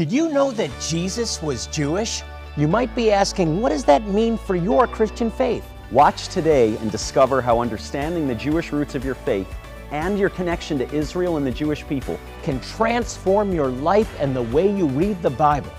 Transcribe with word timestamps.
Did 0.00 0.10
you 0.10 0.30
know 0.30 0.50
that 0.52 0.70
Jesus 0.80 1.42
was 1.42 1.66
Jewish? 1.66 2.22
You 2.56 2.66
might 2.66 2.94
be 2.94 3.12
asking, 3.12 3.60
what 3.60 3.68
does 3.68 3.84
that 3.84 4.02
mean 4.06 4.38
for 4.38 4.56
your 4.56 4.86
Christian 4.86 5.30
faith? 5.30 5.62
Watch 5.90 6.28
today 6.28 6.74
and 6.78 6.90
discover 6.90 7.42
how 7.42 7.60
understanding 7.60 8.26
the 8.26 8.34
Jewish 8.34 8.72
roots 8.72 8.94
of 8.94 9.04
your 9.04 9.14
faith 9.14 9.46
and 9.90 10.18
your 10.18 10.30
connection 10.30 10.78
to 10.78 10.90
Israel 10.90 11.36
and 11.36 11.46
the 11.46 11.50
Jewish 11.50 11.86
people 11.86 12.18
Can 12.42 12.58
transform 12.62 13.52
your 13.52 13.68
life 13.68 14.10
and 14.18 14.34
the 14.34 14.44
way 14.44 14.74
you 14.74 14.86
read 14.86 15.20
the 15.20 15.28
Bible. 15.28 15.70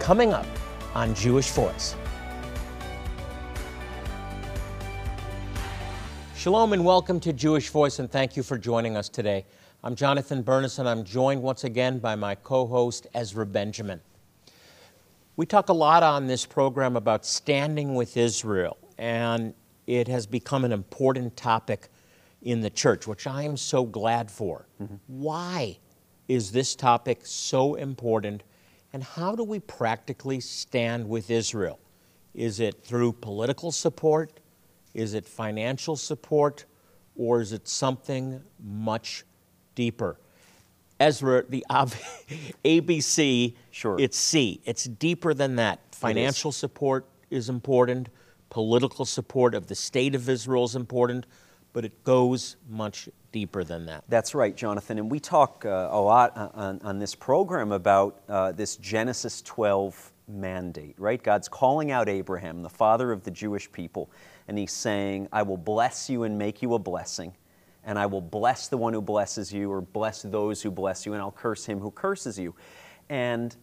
Coming 0.00 0.32
up 0.32 0.46
on 0.92 1.14
Jewish 1.14 1.52
Voice. 1.52 1.94
Shalom 6.34 6.72
and 6.72 6.84
welcome 6.84 7.20
to 7.20 7.32
Jewish 7.32 7.68
Voice, 7.68 8.00
and 8.00 8.10
thank 8.10 8.36
you 8.36 8.42
for 8.42 8.58
joining 8.58 8.96
us 8.96 9.08
today. 9.08 9.46
I'm 9.86 9.96
Jonathan 9.96 10.40
Bernis, 10.40 10.78
and 10.78 10.88
I'm 10.88 11.04
joined 11.04 11.42
once 11.42 11.64
again 11.64 11.98
by 11.98 12.14
my 12.14 12.36
co 12.36 12.66
host, 12.66 13.06
Ezra 13.12 13.44
Benjamin. 13.44 14.00
We 15.36 15.44
talk 15.44 15.68
a 15.68 15.74
lot 15.74 16.02
on 16.02 16.26
this 16.26 16.46
program 16.46 16.96
about 16.96 17.26
standing 17.26 17.94
with 17.94 18.16
Israel, 18.16 18.78
and 18.96 19.52
it 19.86 20.08
has 20.08 20.26
become 20.26 20.64
an 20.64 20.72
important 20.72 21.36
topic 21.36 21.90
in 22.40 22.62
the 22.62 22.70
church, 22.70 23.06
which 23.06 23.26
I 23.26 23.42
am 23.42 23.58
so 23.58 23.84
glad 23.84 24.30
for. 24.30 24.66
Mm-hmm. 24.82 24.94
Why 25.06 25.76
is 26.28 26.50
this 26.50 26.74
topic 26.74 27.20
so 27.26 27.74
important, 27.74 28.42
and 28.94 29.02
how 29.04 29.36
do 29.36 29.44
we 29.44 29.60
practically 29.60 30.40
stand 30.40 31.06
with 31.06 31.30
Israel? 31.30 31.78
Is 32.32 32.58
it 32.58 32.82
through 32.82 33.12
political 33.12 33.70
support? 33.70 34.40
Is 34.94 35.12
it 35.12 35.26
financial 35.26 35.94
support? 35.94 36.64
Or 37.16 37.42
is 37.42 37.52
it 37.52 37.68
something 37.68 38.40
much 38.58 39.24
deeper? 39.74 40.18
Ezra, 41.00 41.44
the 41.48 41.64
ABC, 42.64 43.54
Sure. 43.70 43.96
it's 43.98 44.16
C. 44.16 44.60
It's 44.64 44.84
deeper 44.84 45.34
than 45.34 45.56
that. 45.56 45.80
Financial 45.92 46.52
support 46.52 47.06
is 47.30 47.48
important, 47.48 48.08
political 48.50 49.04
support 49.04 49.54
of 49.54 49.66
the 49.66 49.74
state 49.74 50.14
of 50.14 50.28
Israel 50.28 50.64
is 50.64 50.76
important, 50.76 51.26
but 51.72 51.84
it 51.84 52.04
goes 52.04 52.56
much 52.70 53.08
deeper 53.32 53.64
than 53.64 53.86
that. 53.86 54.04
That's 54.08 54.34
right, 54.34 54.54
Jonathan. 54.56 54.98
And 54.98 55.10
we 55.10 55.18
talk 55.18 55.64
uh, 55.66 55.88
a 55.90 56.00
lot 56.00 56.36
on, 56.54 56.80
on 56.84 56.98
this 57.00 57.16
program 57.16 57.72
about 57.72 58.20
uh, 58.28 58.52
this 58.52 58.76
Genesis 58.76 59.42
12 59.42 60.12
mandate, 60.28 60.94
right? 60.98 61.20
God's 61.22 61.48
calling 61.48 61.90
out 61.90 62.08
Abraham, 62.08 62.62
the 62.62 62.70
father 62.70 63.10
of 63.10 63.24
the 63.24 63.30
Jewish 63.30 63.70
people, 63.72 64.10
and 64.46 64.56
he's 64.56 64.72
saying, 64.72 65.28
I 65.32 65.42
will 65.42 65.56
bless 65.56 66.08
you 66.08 66.22
and 66.22 66.38
make 66.38 66.62
you 66.62 66.74
a 66.74 66.78
blessing, 66.78 67.34
and 67.86 67.98
I 67.98 68.06
will 68.06 68.20
bless 68.20 68.68
the 68.68 68.76
one 68.76 68.92
who 68.92 69.02
blesses 69.02 69.52
you, 69.52 69.70
or 69.70 69.80
bless 69.80 70.22
those 70.22 70.62
who 70.62 70.70
bless 70.70 71.06
you, 71.06 71.12
and 71.12 71.22
I'll 71.22 71.30
curse 71.30 71.64
him 71.64 71.80
who 71.80 71.90
curses 71.90 72.38
you. 72.38 72.54
And 73.08 73.54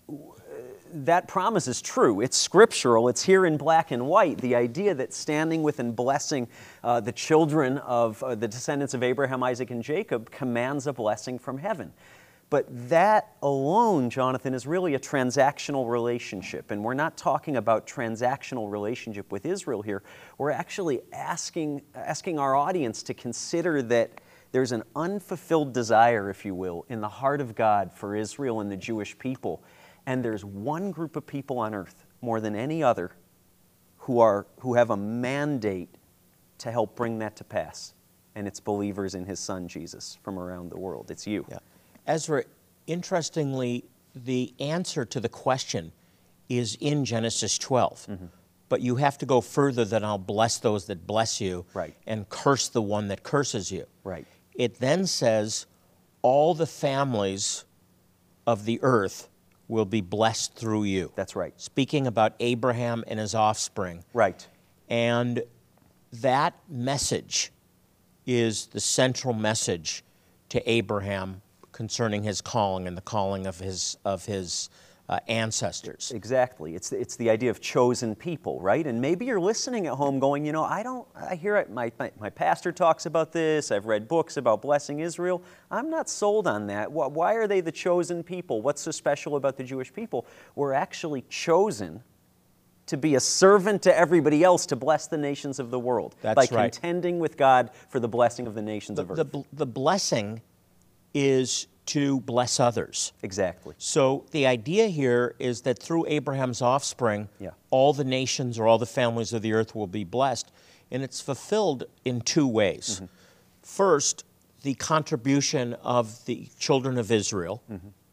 that 0.94 1.28
promise 1.28 1.68
is 1.68 1.82
true. 1.82 2.22
It's 2.22 2.38
scriptural. 2.38 3.08
It's 3.08 3.24
here 3.24 3.46
in 3.46 3.58
black 3.58 3.92
and 3.92 4.06
white. 4.08 4.38
The 4.38 4.56
idea 4.56 4.94
that 4.94 5.14
standing 5.14 5.64
with 5.64 5.80
and 5.80 5.96
blessing 5.96 6.48
uh, 6.84 7.00
the 7.00 7.12
children 7.12 7.78
of 7.80 8.22
uh, 8.24 8.36
the 8.36 8.48
descendants 8.48 8.94
of 8.94 9.02
Abraham, 9.02 9.42
Isaac, 9.42 9.72
and 9.72 9.82
Jacob 9.82 10.30
commands 10.30 10.88
a 10.88 10.94
blessing 10.94 11.40
from 11.40 11.58
heaven. 11.58 11.94
But 12.52 12.66
that 12.90 13.38
alone, 13.42 14.10
Jonathan, 14.10 14.54
is 14.54 14.68
really 14.68 14.94
a 14.94 15.00
transactional 15.00 15.90
relationship. 15.90 16.70
And 16.70 16.84
we're 16.84 16.94
not 16.94 17.16
talking 17.16 17.56
about 17.56 17.88
transactional 17.88 18.70
relationship 18.70 19.32
with 19.32 19.46
Israel 19.46 19.82
here. 19.82 20.04
We're 20.38 20.52
actually 20.52 21.00
asking, 21.14 21.82
asking 21.96 22.40
our 22.40 22.54
audience 22.54 23.04
to 23.04 23.14
consider 23.14 23.82
that 23.84 24.20
there's 24.52 24.74
an 24.74 24.84
unfulfilled 24.98 25.72
desire, 25.72 26.30
if 26.30 26.44
you 26.44 26.54
will, 26.54 26.86
in 26.90 27.00
the 27.00 27.08
heart 27.08 27.40
of 27.40 27.56
God 27.56 27.94
for 27.94 28.18
Israel 28.18 28.60
and 28.60 28.70
the 28.70 28.76
Jewish 28.76 29.18
people. 29.18 29.64
And 30.06 30.22
there's 30.22 30.44
one 30.44 30.92
group 30.92 31.16
of 31.16 31.26
people 31.26 31.58
on 31.58 31.74
earth, 31.74 32.04
more 32.20 32.42
than 32.42 32.58
any 32.58 32.84
other, 32.84 33.12
who, 33.96 34.20
are, 34.20 34.46
who 34.60 34.74
have 34.74 34.90
a 34.90 34.98
mandate 34.98 35.96
to 36.58 36.70
help 36.70 36.98
bring 36.98 37.20
that 37.20 37.38
to 37.38 37.46
pass. 37.46 37.94
And 38.36 38.46
it's 38.46 38.60
believers 38.60 39.16
in 39.16 39.26
his 39.26 39.40
son 39.40 39.70
Jesus 39.70 40.18
from 40.22 40.38
around 40.38 40.70
the 40.70 40.78
world. 40.78 41.12
It's 41.12 41.26
you. 41.26 41.46
Yeah. 41.50 41.60
Ezra, 42.08 42.44
interestingly, 42.88 43.86
the 44.16 44.54
answer 44.60 45.06
to 45.06 45.20
the 45.20 45.30
question 45.30 45.92
is 46.50 46.78
in 46.82 47.06
Genesis 47.06 47.58
12. 47.58 48.08
Mm-hmm. 48.10 48.26
But 48.70 48.82
you 48.82 48.96
have 48.98 49.18
to 49.20 49.26
go 49.26 49.42
further 49.42 49.84
than 49.86 50.04
I'll 50.04 50.18
bless 50.18 50.58
those 50.58 50.86
that 50.86 51.06
bless 51.06 51.42
you 51.42 51.66
Right. 51.74 51.96
and 52.08 52.28
curse 52.30 52.70
the 52.70 52.82
one 52.82 53.10
that 53.10 53.24
curses 53.24 53.72
you. 53.72 53.86
Right. 54.04 54.26
It 54.54 54.80
then 54.80 55.08
says, 55.08 55.66
all 56.22 56.54
the 56.54 56.68
families 56.68 57.66
of 58.48 58.66
the 58.66 58.80
earth 58.82 59.30
will 59.68 59.86
be 59.86 60.02
blessed 60.02 60.56
through 60.56 60.84
you. 60.84 61.12
That's 61.16 61.36
right. 61.36 61.54
Speaking 61.60 62.08
about 62.08 62.34
Abraham 62.40 63.04
and 63.08 63.20
his 63.20 63.34
offspring. 63.36 64.04
Right. 64.14 64.46
And 64.90 65.44
that 66.14 66.54
message 66.70 67.52
is 68.26 68.68
the 68.68 68.82
central 68.82 69.34
message 69.34 70.04
to 70.50 70.70
Abraham 70.70 71.42
concerning 71.72 72.24
his 72.24 72.42
calling 72.42 72.88
and 72.88 72.98
the 72.98 73.02
calling 73.02 73.48
of 73.48 73.60
his, 73.60 73.98
of 74.06 74.26
his 74.26 74.70
uh, 75.12 75.20
ancestors. 75.28 76.14
Exactly. 76.16 76.74
It's, 76.74 76.94
it's 76.94 77.18
the 77.18 77.30
idea 77.30 77.52
of 77.52 77.60
chosen 77.60 78.16
people, 78.16 78.62
right? 78.62 78.88
And 78.88 79.02
maybe 79.02 79.26
you're 79.26 79.42
listening 79.42 79.86
at 79.88 79.94
home 79.94 80.20
going, 80.20 80.46
you 80.46 80.54
know, 80.54 80.64
I 80.64 80.84
don't, 80.84 81.06
I 81.16 81.36
hear 81.36 81.58
it, 81.58 81.70
my, 81.70 81.92
my, 82.00 82.12
my 82.18 82.30
pastor 82.30 82.72
talks 82.72 83.06
about 83.06 83.34
this, 83.34 83.72
I've 83.72 83.88
read 83.88 84.08
books 84.08 84.38
about 84.38 84.62
blessing 84.62 85.02
Israel. 85.02 85.44
I'm 85.70 85.90
not 85.90 86.10
sold 86.10 86.48
on 86.48 86.68
that. 86.68 86.90
Why, 86.90 87.08
why 87.08 87.34
are 87.34 87.46
they 87.46 87.60
the 87.60 87.74
chosen 87.74 88.24
people? 88.24 88.62
What's 88.62 88.82
so 88.82 88.92
special 88.92 89.36
about 89.36 89.58
the 89.58 89.64
Jewish 89.66 89.92
people? 89.92 90.26
We're 90.56 90.74
actually 90.74 91.24
chosen 91.24 92.02
to 92.86 92.96
be 92.98 93.16
a 93.16 93.20
servant 93.20 93.82
to 93.84 93.98
everybody 93.98 94.46
else 94.46 94.66
to 94.68 94.78
bless 94.78 95.08
the 95.08 95.18
nations 95.18 95.60
of 95.60 95.72
the 95.72 95.80
world 95.80 96.16
That's 96.22 96.36
by 96.36 96.56
right. 96.56 96.72
contending 96.72 97.20
with 97.20 97.36
God 97.36 97.72
for 97.90 98.00
the 98.00 98.08
blessing 98.08 98.48
of 98.48 98.56
the 98.56 98.62
nations 98.62 98.98
of 98.98 99.12
earth. 99.12 99.18
The, 99.18 99.44
the 99.54 99.66
blessing 99.66 100.42
is 101.14 101.68
to 101.88 102.22
bless 102.22 102.60
others. 102.60 103.12
exactly. 103.24 103.76
So 103.78 104.26
the 104.32 104.46
idea 104.48 104.88
here 104.88 105.36
is 105.40 105.62
that 105.64 105.78
through 105.80 106.06
Abraham's 106.08 106.62
offspring, 106.62 107.28
Yeah. 107.40 107.50
all 107.70 107.92
the 107.92 108.04
nations 108.04 108.58
or 108.60 108.68
all 108.68 108.78
the 108.78 108.86
families 108.86 109.34
of 109.34 109.42
the 109.42 109.52
earth 109.54 109.76
will 109.76 109.88
be 109.88 110.04
blessed. 110.04 110.52
And 110.92 111.04
it's 111.04 111.20
fulfilled 111.20 111.86
in 112.06 112.22
two 112.22 112.48
ways. 112.48 112.96
Mm-hmm. 112.96 113.06
First, 113.64 114.24
the 114.62 114.76
contribution 114.76 115.74
of 115.84 116.24
the 116.26 116.48
children 116.60 116.98
of 116.98 117.12
Israel, 117.12 117.64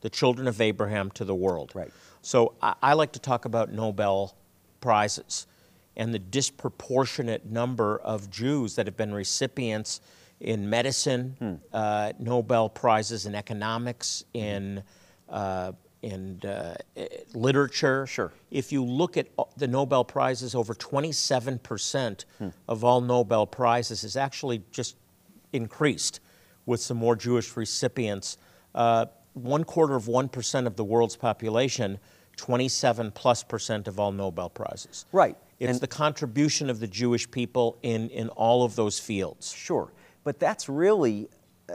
the 0.01 0.11
children 0.11 0.49
of 0.49 0.61
Abraham 0.61 1.11
to 1.13 1.25
the 1.25 1.35
world. 1.35 1.71
Mm-hmm. 1.71 1.79
Right. 1.79 1.93
So 2.23 2.55
I, 2.63 2.75
I 2.83 2.93
like 2.95 3.13
to 3.13 3.21
talk 3.21 3.45
about 3.45 3.71
Nobel 3.71 4.35
Prizes 4.81 5.47
and 5.97 6.15
the 6.15 6.19
disproportionate 6.19 7.47
number 7.47 7.99
of 7.99 8.31
Jews 8.31 8.77
that 8.77 8.87
have 8.87 8.97
been 8.97 9.13
recipients 9.13 10.01
in 10.41 10.69
medicine, 10.71 11.37
Hmm. 11.39 11.55
uh, 11.73 12.13
Nobel 12.19 12.69
Prizes 12.69 13.27
in 13.27 13.35
economics, 13.35 14.25
in 14.35 14.83
uh, 15.29 15.73
in 16.01 16.41
uh, 16.45 16.77
literature. 17.35 18.07
Sure. 18.07 18.33
If 18.53 18.71
you 18.71 18.85
look 18.85 19.17
at 19.17 19.27
the 19.57 19.67
Nobel 19.67 20.05
Prizes, 20.05 20.55
over 20.55 20.73
27% 20.75 22.25
of 22.69 22.85
all 22.85 23.01
Nobel 23.01 23.47
Prizes 23.47 24.05
is 24.05 24.17
actually 24.17 24.63
just 24.71 24.97
increased 25.53 26.21
with 26.67 26.81
some 26.81 26.97
more 26.99 27.17
Jewish 27.17 27.57
recipients. 27.57 28.39
Uh, 28.77 29.07
one 29.35 29.65
quarter 29.65 29.97
of 29.97 30.05
1% 30.05 30.67
of 30.67 30.77
the 30.77 30.85
world's 30.85 31.17
population, 31.17 31.99
27 32.37 33.11
plus 33.11 33.43
percent 33.43 33.89
of 33.89 33.99
all 33.99 34.13
Nobel 34.13 34.49
Prizes. 34.51 35.05
Right. 35.13 35.37
It's 35.59 35.71
And- 35.73 35.81
the 35.81 35.87
contribution 35.89 36.71
of 36.71 36.79
the 36.79 36.87
Jewish 36.87 37.29
people 37.31 37.77
in, 37.83 38.09
in 38.11 38.29
all 38.31 38.63
of 38.65 38.77
those 38.77 38.99
fields. 39.01 39.51
Sure, 39.53 39.91
but 40.29 40.39
that's 40.39 40.69
really, 40.69 41.27
uh, 41.71 41.75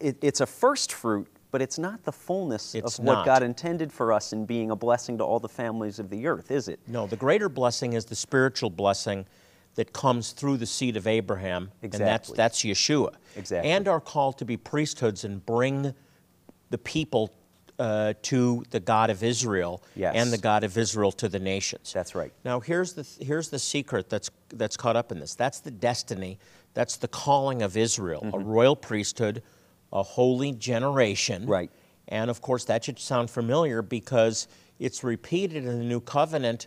it, 0.00 0.18
it's 0.20 0.42
a 0.42 0.46
first 0.46 0.92
fruit, 0.92 1.28
but 1.50 1.62
it's 1.62 1.78
not 1.78 2.04
the 2.04 2.12
fullness 2.12 2.74
It's 2.74 2.98
of 2.98 3.06
what 3.06 3.14
not. 3.14 3.24
God 3.24 3.42
intended 3.42 3.90
for 3.90 4.12
us 4.12 4.34
in 4.34 4.44
being 4.44 4.70
a 4.70 4.76
blessing 4.76 5.16
to 5.16 5.24
all 5.24 5.40
the 5.40 5.48
families 5.48 5.98
of 5.98 6.10
the 6.10 6.26
earth, 6.26 6.50
is 6.50 6.68
it? 6.68 6.78
No, 6.86 7.06
the 7.06 7.16
greater 7.16 7.48
blessing 7.48 7.94
is 7.94 8.04
the 8.04 8.14
spiritual 8.14 8.68
blessing 8.68 9.24
that 9.76 9.94
comes 9.94 10.32
through 10.32 10.58
the 10.58 10.66
seed 10.66 10.98
of 10.98 11.06
Abraham, 11.06 11.70
and 11.82 11.90
that's, 11.90 12.30
that's 12.32 12.64
Yeshua. 12.64 13.14
Exactly. 13.34 13.70
And 13.70 13.88
our 13.88 14.00
call 14.00 14.34
to 14.34 14.44
be 14.44 14.58
priesthoods 14.58 15.24
and 15.24 15.44
bring 15.46 15.94
the 16.68 16.76
people 16.76 17.32
uh, 17.78 18.12
to 18.20 18.62
the 18.72 18.80
God 18.80 19.08
of 19.08 19.22
Israel 19.22 19.82
Yes. 19.94 20.16
and 20.16 20.30
the 20.30 20.38
God 20.38 20.64
of 20.64 20.76
Israel 20.76 21.12
to 21.12 21.30
the 21.30 21.38
nations. 21.38 21.94
That's 21.94 22.14
right. 22.14 22.32
Now, 22.44 22.60
here's 22.60 22.92
the, 22.92 23.06
here's 23.24 23.48
the 23.48 23.58
secret 23.58 24.10
that's, 24.10 24.30
that's 24.50 24.76
caught 24.76 24.96
up 24.96 25.12
in 25.12 25.18
this. 25.18 25.34
That's 25.34 25.60
the 25.60 25.70
destiny, 25.70 26.38
that's 26.76 26.96
the 26.98 27.08
calling 27.08 27.62
of 27.62 27.76
Israel, 27.76 28.20
a 28.22 28.26
Mm-hmm. 28.26 28.48
royal 28.48 28.76
priesthood, 28.76 29.42
a 29.92 30.02
holy 30.02 30.52
generation. 30.52 31.46
Right. 31.46 31.70
And 32.08 32.28
of 32.30 32.40
course, 32.42 32.64
that 32.66 32.84
should 32.84 32.98
sound 32.98 33.30
familiar 33.30 33.80
because 33.82 34.46
it's 34.78 35.02
repeated 35.02 35.64
in 35.64 35.78
the 35.78 35.84
New 35.84 36.00
Covenant 36.00 36.66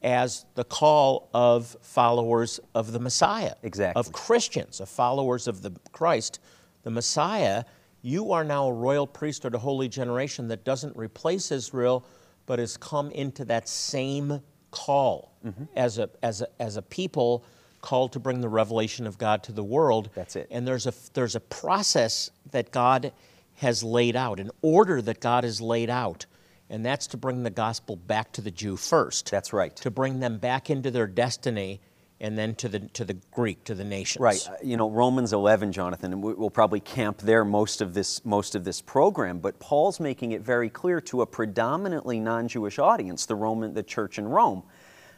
as 0.00 0.46
the 0.54 0.62
call 0.64 1.28
of 1.34 1.76
followers 1.82 2.60
of 2.74 2.92
the 2.92 3.00
Messiah. 3.00 3.54
Exactly. 3.64 3.98
Of 3.98 4.12
Christians, 4.12 4.80
of 4.80 4.88
followers 4.88 5.48
of 5.48 5.60
the 5.62 5.72
Christ, 5.92 6.38
the 6.84 6.90
Messiah. 6.90 7.64
You 8.00 8.30
are 8.30 8.44
now 8.44 8.68
a 8.68 8.72
royal 8.72 9.08
priesthood, 9.08 9.54
a 9.56 9.58
holy 9.58 9.88
generation 9.88 10.46
that 10.48 10.62
doesn't 10.64 10.96
replace 10.96 11.50
Israel, 11.50 12.06
but 12.46 12.60
has 12.60 12.76
come 12.76 13.10
into 13.10 13.44
that 13.46 13.68
same 13.68 14.40
call 14.70 15.34
Mm-hmm. 15.44 15.64
as, 15.76 15.98
a, 15.98 16.10
as, 16.22 16.42
a, 16.42 16.48
as 16.60 16.76
a 16.76 16.82
people 16.82 17.44
called 17.88 18.12
to 18.12 18.20
bring 18.20 18.42
the 18.42 18.48
revelation 18.50 19.06
of 19.06 19.16
God 19.16 19.42
to 19.42 19.50
the 19.50 19.64
world. 19.64 20.10
That's 20.14 20.36
it. 20.36 20.46
And 20.50 20.68
there's 20.68 20.86
a, 20.86 20.92
there's 21.14 21.34
a 21.34 21.40
process 21.40 22.30
that 22.50 22.70
God 22.70 23.12
has 23.54 23.82
laid 23.82 24.14
out, 24.14 24.40
an 24.40 24.50
order 24.60 25.00
that 25.00 25.20
God 25.20 25.42
has 25.44 25.58
laid 25.62 25.88
out, 25.88 26.26
and 26.68 26.84
that's 26.84 27.06
to 27.06 27.16
bring 27.16 27.44
the 27.44 27.50
gospel 27.50 27.96
back 27.96 28.30
to 28.32 28.42
the 28.42 28.50
Jew 28.50 28.76
first. 28.76 29.30
That's 29.30 29.54
right. 29.54 29.74
To 29.76 29.90
bring 29.90 30.20
them 30.20 30.36
back 30.36 30.68
into 30.68 30.90
their 30.90 31.06
destiny 31.06 31.80
and 32.20 32.36
then 32.36 32.54
to 32.56 32.68
the, 32.68 32.80
to 32.80 33.06
the 33.06 33.14
Greek, 33.30 33.64
to 33.64 33.74
the 33.74 33.84
nations. 33.84 34.20
Right. 34.20 34.46
Uh, 34.46 34.56
You 34.62 34.76
know, 34.76 34.90
Romans 34.90 35.32
11, 35.32 35.72
Jonathan, 35.72 36.12
and 36.12 36.22
we- 36.22 36.34
we'll 36.34 36.50
probably 36.50 36.80
camp 36.80 37.22
there 37.22 37.42
most 37.42 37.80
of 37.80 37.94
this 37.94 38.22
most 38.22 38.54
of 38.54 38.64
this 38.64 38.82
program, 38.82 39.38
but 39.38 39.58
Paul's 39.60 39.98
making 39.98 40.32
it 40.32 40.42
very 40.42 40.68
clear 40.68 41.00
to 41.00 41.22
a 41.22 41.26
predominantly 41.26 42.20
non-Jewish 42.20 42.78
audience, 42.78 43.24
the 43.24 43.36
Roman 43.36 43.72
the 43.72 43.82
church 43.82 44.18
in 44.18 44.28
Rome. 44.28 44.62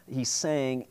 He's 0.06 0.28
saying 0.28 0.86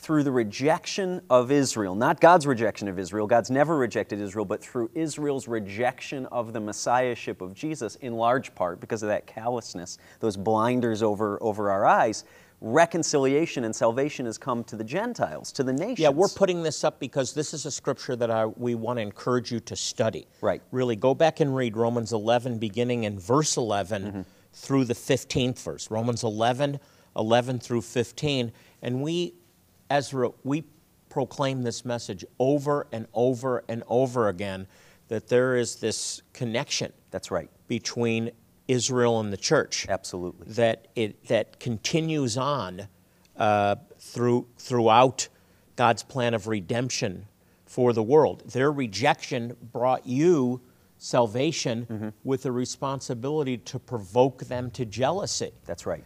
through 0.00 0.22
the 0.22 0.32
rejection 0.32 1.20
of 1.28 1.52
Israel, 1.52 1.94
not 1.94 2.20
God's 2.20 2.46
rejection 2.46 2.88
of 2.88 2.98
Israel, 2.98 3.26
God's 3.26 3.50
never 3.50 3.76
rejected 3.76 4.18
Israel, 4.18 4.46
but 4.46 4.62
through 4.62 4.90
Israel's 4.94 5.46
rejection 5.46 6.24
of 6.26 6.54
the 6.54 6.60
messiahship 6.60 7.42
of 7.42 7.52
Jesus, 7.52 7.96
in 7.96 8.14
large 8.14 8.54
part 8.54 8.80
because 8.80 9.02
of 9.02 9.10
that 9.10 9.26
callousness, 9.26 9.98
those 10.20 10.38
blinders 10.38 11.02
over, 11.02 11.38
over 11.42 11.70
our 11.70 11.84
eyes, 11.84 12.24
reconciliation 12.62 13.64
and 13.64 13.76
salvation 13.76 14.24
has 14.24 14.38
come 14.38 14.64
to 14.64 14.76
the 14.76 14.84
Gentiles, 14.84 15.52
to 15.52 15.62
the 15.62 15.72
nations. 15.72 15.98
Yeah, 15.98 16.08
we're 16.08 16.28
putting 16.28 16.62
this 16.62 16.82
up 16.82 16.98
because 16.98 17.34
this 17.34 17.52
is 17.52 17.66
a 17.66 17.70
scripture 17.70 18.16
that 18.16 18.30
I, 18.30 18.46
we 18.46 18.74
want 18.74 18.98
to 18.98 19.02
encourage 19.02 19.52
you 19.52 19.60
to 19.60 19.76
study. 19.76 20.26
Right. 20.40 20.62
Really, 20.70 20.96
go 20.96 21.14
back 21.14 21.40
and 21.40 21.54
read 21.54 21.76
Romans 21.76 22.12
11, 22.14 22.58
beginning 22.58 23.04
in 23.04 23.18
verse 23.18 23.56
11 23.58 24.02
Mm-hmm. 24.02 24.20
through 24.54 24.84
the 24.86 24.94
15th 24.94 25.62
verse. 25.62 25.90
Romans 25.90 26.24
11, 26.24 26.80
11 27.16 27.58
through 27.58 27.82
15. 27.82 28.52
And 28.82 29.02
we, 29.02 29.34
Ezra, 29.90 30.30
we 30.44 30.64
proclaim 31.08 31.62
this 31.62 31.84
message 31.84 32.24
over 32.38 32.86
and 32.92 33.06
over 33.12 33.64
and 33.68 33.82
over 33.88 34.28
again 34.28 34.66
that 35.08 35.28
there 35.28 35.56
is 35.56 35.76
this 35.76 36.22
connection 36.32 36.92
That's 37.10 37.30
right. 37.32 37.50
between 37.66 38.30
Israel 38.68 39.18
and 39.18 39.32
the 39.32 39.36
church 39.36 39.86
Absolutely. 39.88 40.46
that 40.52 40.86
it 40.94 41.26
that 41.26 41.58
continues 41.58 42.36
on 42.38 42.86
uh, 43.36 43.74
through 43.98 44.46
throughout 44.56 45.28
God's 45.74 46.04
plan 46.04 46.34
of 46.34 46.46
redemption 46.46 47.26
for 47.66 47.92
the 47.92 48.02
world. 48.02 48.44
Their 48.50 48.70
rejection 48.70 49.56
brought 49.72 50.06
you 50.06 50.60
salvation 50.98 51.86
Mm-hmm. 51.90 52.08
with 52.22 52.42
the 52.44 52.52
responsibility 52.52 53.56
to 53.58 53.78
provoke 53.80 54.44
them 54.44 54.70
to 54.72 54.84
jealousy. 54.84 55.50
That's 55.66 55.86
right. 55.86 56.04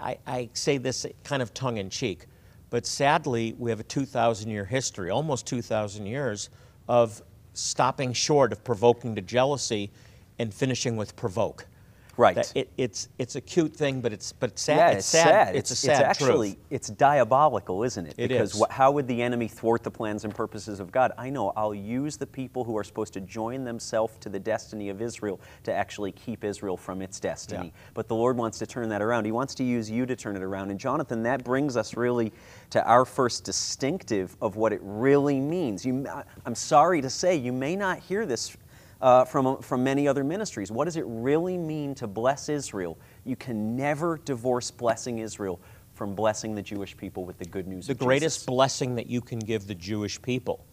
I, 0.00 0.18
I 0.26 0.48
say 0.54 0.78
this 0.78 1.06
kind 1.22 1.42
of 1.42 1.54
tongue 1.54 1.76
in 1.76 1.90
cheek, 1.90 2.26
but 2.74 2.84
sadly, 2.84 3.54
we 3.56 3.70
have 3.70 3.78
a 3.78 3.84
2,000 3.84 4.50
year 4.50 4.64
history, 4.64 5.08
almost 5.08 5.46
2,000 5.46 6.06
years, 6.06 6.50
of 6.88 7.22
stopping 7.52 8.12
short 8.12 8.50
of 8.50 8.64
provoking 8.64 9.14
to 9.14 9.20
jealousy 9.20 9.92
and 10.40 10.52
finishing 10.52 10.96
with 10.96 11.14
provoke. 11.14 11.68
Right. 12.16 12.52
It, 12.54 12.70
it's, 12.76 13.08
it's 13.18 13.36
a 13.36 13.40
cute 13.40 13.74
thing, 13.74 14.00
but 14.00 14.12
it's, 14.12 14.32
but 14.32 14.58
sad. 14.58 14.76
Yeah, 14.76 14.88
it's, 14.90 14.98
it's 14.98 15.06
sad. 15.06 15.24
sad. 15.24 15.56
It's, 15.56 15.70
a 15.70 15.76
sad 15.76 16.02
actually 16.02 16.52
truth. 16.52 16.64
it's 16.70 16.88
diabolical, 16.88 17.82
isn't 17.82 18.06
it? 18.06 18.14
It 18.16 18.28
because 18.28 18.54
is. 18.54 18.64
how 18.70 18.92
would 18.92 19.08
the 19.08 19.22
enemy 19.22 19.48
thwart 19.48 19.82
the 19.82 19.90
plans 19.90 20.24
and 20.24 20.34
purposes 20.34 20.80
of 20.80 20.92
God? 20.92 21.12
I 21.18 21.30
know. 21.30 21.52
I'll 21.56 21.74
use 21.74 22.16
the 22.16 22.26
people 22.26 22.64
who 22.64 22.76
are 22.76 22.84
supposed 22.84 23.12
to 23.14 23.20
join 23.20 23.64
themselves 23.64 24.16
to 24.20 24.28
the 24.28 24.38
destiny 24.38 24.88
of 24.88 25.02
Israel 25.02 25.40
to 25.64 25.72
actually 25.72 26.12
keep 26.12 26.44
Israel 26.44 26.76
from 26.76 27.02
its 27.02 27.18
destiny. 27.18 27.66
Yeah. 27.66 27.90
But 27.94 28.08
the 28.08 28.14
Lord 28.14 28.36
wants 28.36 28.58
to 28.58 28.66
turn 28.66 28.88
that 28.90 29.02
around. 29.02 29.24
He 29.24 29.32
wants 29.32 29.54
to 29.56 29.64
use 29.64 29.90
you 29.90 30.06
to 30.06 30.16
turn 30.16 30.36
it 30.36 30.42
around. 30.42 30.70
And 30.70 30.78
Jonathan, 30.78 31.22
that 31.24 31.44
brings 31.44 31.76
us 31.76 31.96
really 31.96 32.32
to 32.70 32.84
our 32.86 33.04
first 33.04 33.44
distinctive 33.44 34.36
of 34.40 34.56
what 34.56 34.72
it 34.72 34.80
really 34.82 35.40
means. 35.40 35.84
You, 35.84 36.06
I'm 36.46 36.54
sorry 36.54 37.00
to 37.02 37.10
say, 37.10 37.36
you 37.36 37.52
may 37.52 37.76
not 37.76 37.98
hear 37.98 38.26
this 38.26 38.56
uh, 39.04 39.22
from, 39.26 39.60
from 39.60 39.84
many 39.84 40.08
other 40.08 40.24
ministries. 40.24 40.72
What 40.72 40.86
does 40.86 40.96
it 40.96 41.04
really 41.06 41.58
mean 41.58 41.94
to 41.96 42.06
bless 42.06 42.48
Israel? 42.48 42.98
You 43.24 43.36
can 43.36 43.76
never 43.76 44.16
divorce 44.16 44.70
blessing 44.70 45.18
Israel 45.18 45.60
from 45.92 46.14
blessing 46.14 46.54
the 46.54 46.62
Jewish 46.62 46.96
people 46.96 47.26
with 47.26 47.36
the 47.36 47.44
good 47.44 47.68
news 47.68 47.86
The 47.86 47.94
greatest 47.94 48.38
Jesus. 48.38 48.46
blessing 48.46 48.94
that 48.94 49.06
you 49.06 49.20
can 49.20 49.40
give 49.40 49.66
the 49.66 49.74
Jewish 49.74 50.20
people 50.22 50.64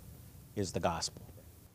is 0.56 0.72
the 0.72 0.80
gospel. 0.80 1.22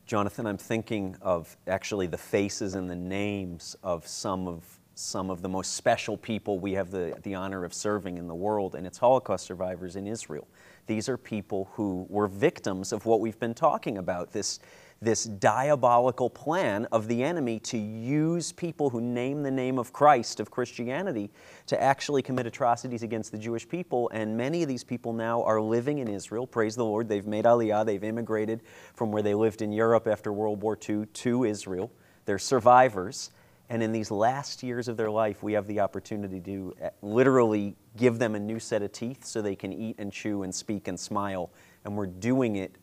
Jonathan, 0.06 0.46
I'm 0.46 0.56
thinking 0.56 1.14
of 1.20 1.54
actually 1.66 2.06
the 2.06 2.16
faces 2.16 2.74
and 2.74 2.88
the 2.88 2.96
names 2.96 3.76
of 3.82 4.06
some 4.06 4.48
of 4.48 4.64
some 4.98 5.28
of 5.28 5.42
the 5.42 5.48
most 5.48 5.74
special 5.74 6.16
people 6.16 6.58
we 6.58 6.72
have 6.72 6.90
the, 6.90 7.14
the 7.22 7.34
honor 7.34 7.66
of 7.66 7.74
serving 7.74 8.16
in 8.16 8.26
the 8.26 8.34
world, 8.34 8.74
and 8.74 8.86
it's 8.86 8.96
Holocaust 8.96 9.44
survivors 9.44 9.94
in 9.94 10.06
Israel. 10.06 10.48
These 10.86 11.06
are 11.10 11.18
people 11.18 11.68
who 11.72 12.06
were 12.08 12.28
victims 12.28 12.92
of 12.92 13.04
what 13.04 13.20
we've 13.20 13.38
been 13.38 13.52
talking 13.52 13.98
about 13.98 14.32
this, 14.32 14.58
this 15.00 15.24
diabolical 15.24 16.30
plan 16.30 16.86
of 16.90 17.06
the 17.06 17.22
enemy 17.22 17.58
to 17.60 17.76
use 17.76 18.52
people 18.52 18.88
who 18.88 19.00
name 19.00 19.42
the 19.42 19.50
name 19.50 19.78
of 19.78 19.92
Christ, 19.92 20.40
of 20.40 20.50
Christianity, 20.50 21.30
to 21.66 21.80
actually 21.80 22.22
commit 22.22 22.46
atrocities 22.46 23.02
against 23.02 23.30
the 23.30 23.38
Jewish 23.38 23.68
people. 23.68 24.10
And 24.14 24.36
many 24.36 24.62
of 24.62 24.68
these 24.68 24.84
people 24.84 25.12
now 25.12 25.42
are 25.42 25.60
living 25.60 25.98
in 25.98 26.08
Israel. 26.08 26.46
Praise 26.46 26.76
the 26.76 26.84
Lord. 26.84 27.08
They've 27.08 27.26
made 27.26 27.44
Aliyah, 27.44 27.84
they've 27.84 28.02
immigrated 28.02 28.62
from 28.94 29.12
where 29.12 29.22
they 29.22 29.34
lived 29.34 29.60
in 29.60 29.70
Europe 29.70 30.06
after 30.06 30.32
World 30.32 30.62
War 30.62 30.78
II 30.88 31.06
to 31.06 31.44
Israel. 31.44 31.90
They're 32.24 32.38
survivors. 32.38 33.30
And 33.68 33.82
in 33.82 33.90
these 33.90 34.10
last 34.10 34.62
years 34.62 34.86
of 34.86 34.96
their 34.96 35.10
life, 35.10 35.42
we 35.42 35.52
have 35.54 35.66
the 35.66 35.80
opportunity 35.80 36.40
to 36.40 36.74
uh, 36.82 36.90
literally 37.02 37.74
give 37.96 38.18
them 38.18 38.36
a 38.36 38.38
new 38.38 38.60
set 38.60 38.82
of 38.82 38.92
teeth 38.92 39.24
so 39.24 39.42
they 39.42 39.56
can 39.56 39.72
eat 39.72 39.96
and 39.98 40.12
chew 40.12 40.44
and 40.44 40.54
speak 40.54 40.86
and 40.86 40.98
smile. 40.98 41.50
And 41.84 41.96
we're 41.96 42.06
doing 42.06 42.56
it 42.56 42.76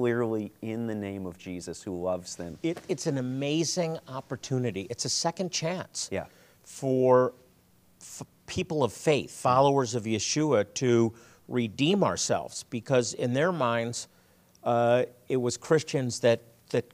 clearly 0.00 0.50
in 0.62 0.86
the 0.86 0.94
name 0.94 1.26
of 1.26 1.36
Jesus 1.36 1.82
who 1.82 2.00
loves 2.00 2.34
them. 2.36 2.56
It, 2.62 2.78
it's 2.88 3.06
an 3.06 3.18
amazing 3.18 3.98
opportunity. 4.08 4.86
It's 4.88 5.04
a 5.04 5.10
second 5.10 5.52
chance 5.52 6.08
Yeah. 6.10 6.24
for 6.64 7.34
f- 8.00 8.22
people 8.46 8.82
of 8.82 8.94
faith, 8.94 9.30
followers 9.30 9.94
of 9.94 10.04
Yeshua, 10.04 10.72
to 10.74 11.12
redeem 11.48 12.02
ourselves 12.02 12.64
because 12.70 13.12
in 13.12 13.34
their 13.34 13.52
minds, 13.52 14.08
uh, 14.64 15.04
it 15.28 15.36
was 15.36 15.58
Christians 15.58 16.20
that, 16.20 16.40
that 16.70 16.86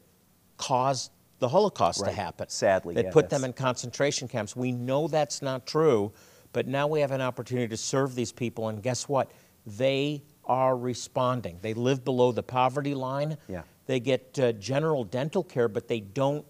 caused 0.57 1.13
the 1.39 1.49
Holocaust 1.49 2.01
Right. 2.01 2.09
to 2.09 2.17
happen. 2.17 2.49
Sadly, 2.49 2.97
That 2.97 3.05
yeah, 3.05 3.11
put 3.13 3.31
them 3.31 3.45
in 3.45 3.53
concentration 3.53 4.27
camps. 4.27 4.57
We 4.57 4.73
know 4.73 5.07
that's 5.07 5.43
not 5.43 5.65
true, 5.65 6.11
but 6.53 6.67
now 6.67 6.89
we 6.89 7.03
have 7.03 7.13
an 7.13 7.21
opportunity 7.21 7.69
to 7.69 7.77
serve 7.77 8.17
these 8.17 8.33
people, 8.33 8.67
and 8.69 8.83
guess 8.83 9.09
what? 9.09 9.31
They 9.65 10.25
are 10.47 10.77
responding. 10.77 11.59
They 11.63 11.75
live 11.75 12.05
below 12.05 12.33
the 12.33 12.43
poverty 12.43 12.95
line. 12.95 13.37
Yeah. 13.49 13.63
They 13.87 14.01
get 14.01 14.39
uh, 14.39 14.53
general 14.53 15.05
dental 15.05 15.43
care, 15.45 15.69
but 15.69 15.89
they 15.89 16.01
don't 16.01 16.45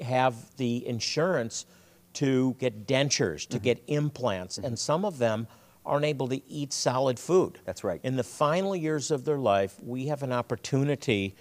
have 0.00 0.34
the 0.56 0.86
insurance 0.86 1.66
to 2.14 2.54
get 2.60 2.86
dentures, 2.86 3.42
Mm-hmm. 3.42 3.52
to 3.52 3.58
get 3.58 3.82
implants, 3.88 4.58
and 4.58 4.78
some 4.78 5.04
of 5.04 5.18
them 5.18 5.48
aren't 5.84 6.04
able 6.04 6.28
to 6.28 6.40
eat 6.48 6.72
solid 6.72 7.18
food. 7.18 7.58
That's 7.64 7.84
right. 7.84 8.00
In 8.04 8.16
the 8.16 8.22
final 8.24 8.74
years 8.76 9.10
of 9.10 9.24
their 9.24 9.36
life, 9.38 9.76
we 9.82 10.06
have 10.06 10.22
an 10.22 10.32
opportunity 10.32 11.34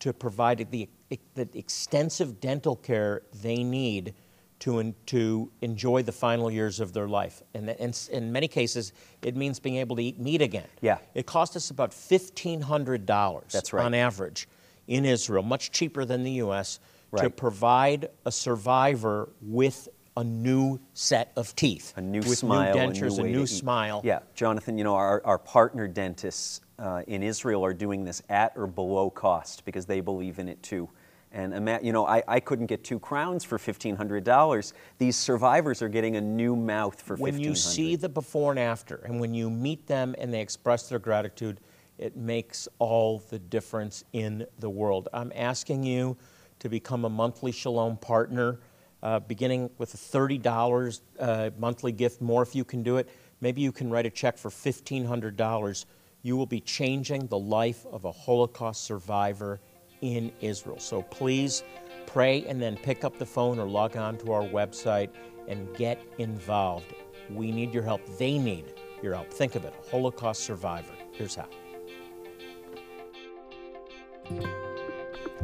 to 0.00 0.12
provide 0.12 0.70
the, 0.70 0.88
the 1.34 1.48
extensive 1.54 2.40
dental 2.40 2.76
care 2.76 3.22
they 3.42 3.64
need 3.64 4.14
to, 4.60 4.78
en- 4.80 4.94
to 5.06 5.50
enjoy 5.60 6.02
the 6.02 6.12
final 6.12 6.50
years 6.50 6.80
of 6.80 6.92
their 6.92 7.08
life. 7.08 7.42
And 7.54 7.70
in, 7.70 7.92
in 8.10 8.32
many 8.32 8.48
cases, 8.48 8.92
it 9.22 9.36
means 9.36 9.60
being 9.60 9.76
able 9.76 9.96
to 9.96 10.02
eat 10.02 10.18
meat 10.18 10.42
again. 10.42 10.66
Yeah. 10.80 10.98
It 11.14 11.26
cost 11.26 11.56
us 11.56 11.70
about 11.70 11.92
$1,500 11.92 13.50
That's 13.50 13.72
right. 13.72 13.84
on 13.84 13.94
average 13.94 14.48
in 14.86 15.04
Israel, 15.04 15.42
much 15.42 15.70
cheaper 15.70 16.04
than 16.04 16.24
the 16.24 16.32
U.S., 16.32 16.80
to 17.16 17.30
provide 17.30 18.10
a 18.26 18.32
survivor 18.32 19.30
with 19.40 19.88
a 20.18 20.24
new 20.24 20.78
set 20.94 21.32
of 21.36 21.54
teeth. 21.56 21.94
a 21.96 22.00
new 22.00 22.18
with 22.18 22.36
smile, 22.36 22.74
new 22.74 22.80
dentures, 22.80 23.18
a 23.18 23.22
new, 23.22 23.32
to 23.32 23.42
eat. 23.44 23.46
smile. 23.46 24.02
Yeah, 24.04 24.18
Jonathan, 24.34 24.76
you 24.76 24.84
know, 24.84 24.94
our, 24.94 25.22
our 25.24 25.38
partner 25.38 25.88
dentists 25.88 26.60
uh, 26.78 27.02
in 27.06 27.22
Israel 27.22 27.64
are 27.64 27.72
doing 27.72 28.04
this 28.04 28.22
at 28.28 28.52
or 28.56 28.66
below 28.66 29.10
cost 29.10 29.64
because 29.64 29.86
they 29.86 30.00
believe 30.00 30.38
in 30.38 30.48
it 30.48 30.62
too. 30.62 30.90
And 31.38 31.84
you 31.84 31.92
know, 31.92 32.04
I, 32.04 32.22
I 32.26 32.40
couldn't 32.40 32.66
get 32.66 32.82
two 32.82 32.98
crowns 32.98 33.44
for 33.44 33.58
fifteen 33.58 33.94
hundred 33.94 34.24
dollars. 34.24 34.74
These 34.98 35.16
survivors 35.16 35.82
are 35.82 35.88
getting 35.88 36.16
a 36.16 36.20
new 36.20 36.56
mouth 36.56 37.00
for 37.00 37.14
when 37.16 37.38
you 37.38 37.54
see 37.54 37.94
the 37.94 38.08
before 38.08 38.50
and 38.50 38.58
after, 38.58 38.96
and 39.04 39.20
when 39.20 39.32
you 39.32 39.48
meet 39.48 39.86
them 39.86 40.16
and 40.18 40.34
they 40.34 40.40
express 40.40 40.88
their 40.88 40.98
gratitude, 40.98 41.60
it 41.96 42.16
makes 42.16 42.66
all 42.80 43.22
the 43.30 43.38
difference 43.38 44.04
in 44.12 44.46
the 44.58 44.68
world. 44.68 45.08
I'm 45.12 45.32
asking 45.34 45.84
you 45.84 46.16
to 46.58 46.68
become 46.68 47.04
a 47.04 47.08
monthly 47.08 47.52
Shalom 47.52 47.96
partner, 47.98 48.58
uh, 49.04 49.20
beginning 49.20 49.70
with 49.78 49.94
a 49.94 49.96
$30 49.96 51.00
uh, 51.20 51.50
monthly 51.56 51.92
gift, 51.92 52.20
more 52.20 52.42
if 52.42 52.56
you 52.56 52.64
can 52.64 52.82
do 52.82 52.96
it. 52.96 53.08
Maybe 53.40 53.60
you 53.60 53.70
can 53.70 53.90
write 53.90 54.06
a 54.06 54.10
check 54.10 54.36
for 54.36 54.50
$1,500. 54.50 55.84
You 56.22 56.36
will 56.36 56.46
be 56.46 56.60
changing 56.60 57.28
the 57.28 57.38
life 57.38 57.86
of 57.86 58.04
a 58.04 58.10
Holocaust 58.10 58.82
survivor 58.82 59.60
in 60.00 60.32
Israel. 60.40 60.78
So 60.78 61.02
please 61.02 61.62
Pray 62.08 62.42
and 62.46 62.60
then 62.60 62.74
pick 62.78 63.04
up 63.04 63.18
the 63.18 63.26
phone 63.26 63.58
or 63.58 63.68
log 63.68 63.94
on 63.98 64.16
to 64.16 64.32
our 64.32 64.42
website 64.42 65.10
and 65.46 65.68
get 65.76 66.02
involved. 66.16 66.94
We 67.28 67.52
need 67.52 67.74
your 67.74 67.82
help. 67.82 68.00
They 68.16 68.38
need 68.38 68.72
your 69.02 69.14
help. 69.14 69.30
Think 69.30 69.56
of 69.56 69.66
it 69.66 69.74
Holocaust 69.90 70.42
survivor. 70.42 70.92
Here's 71.12 71.34
how. 71.34 71.48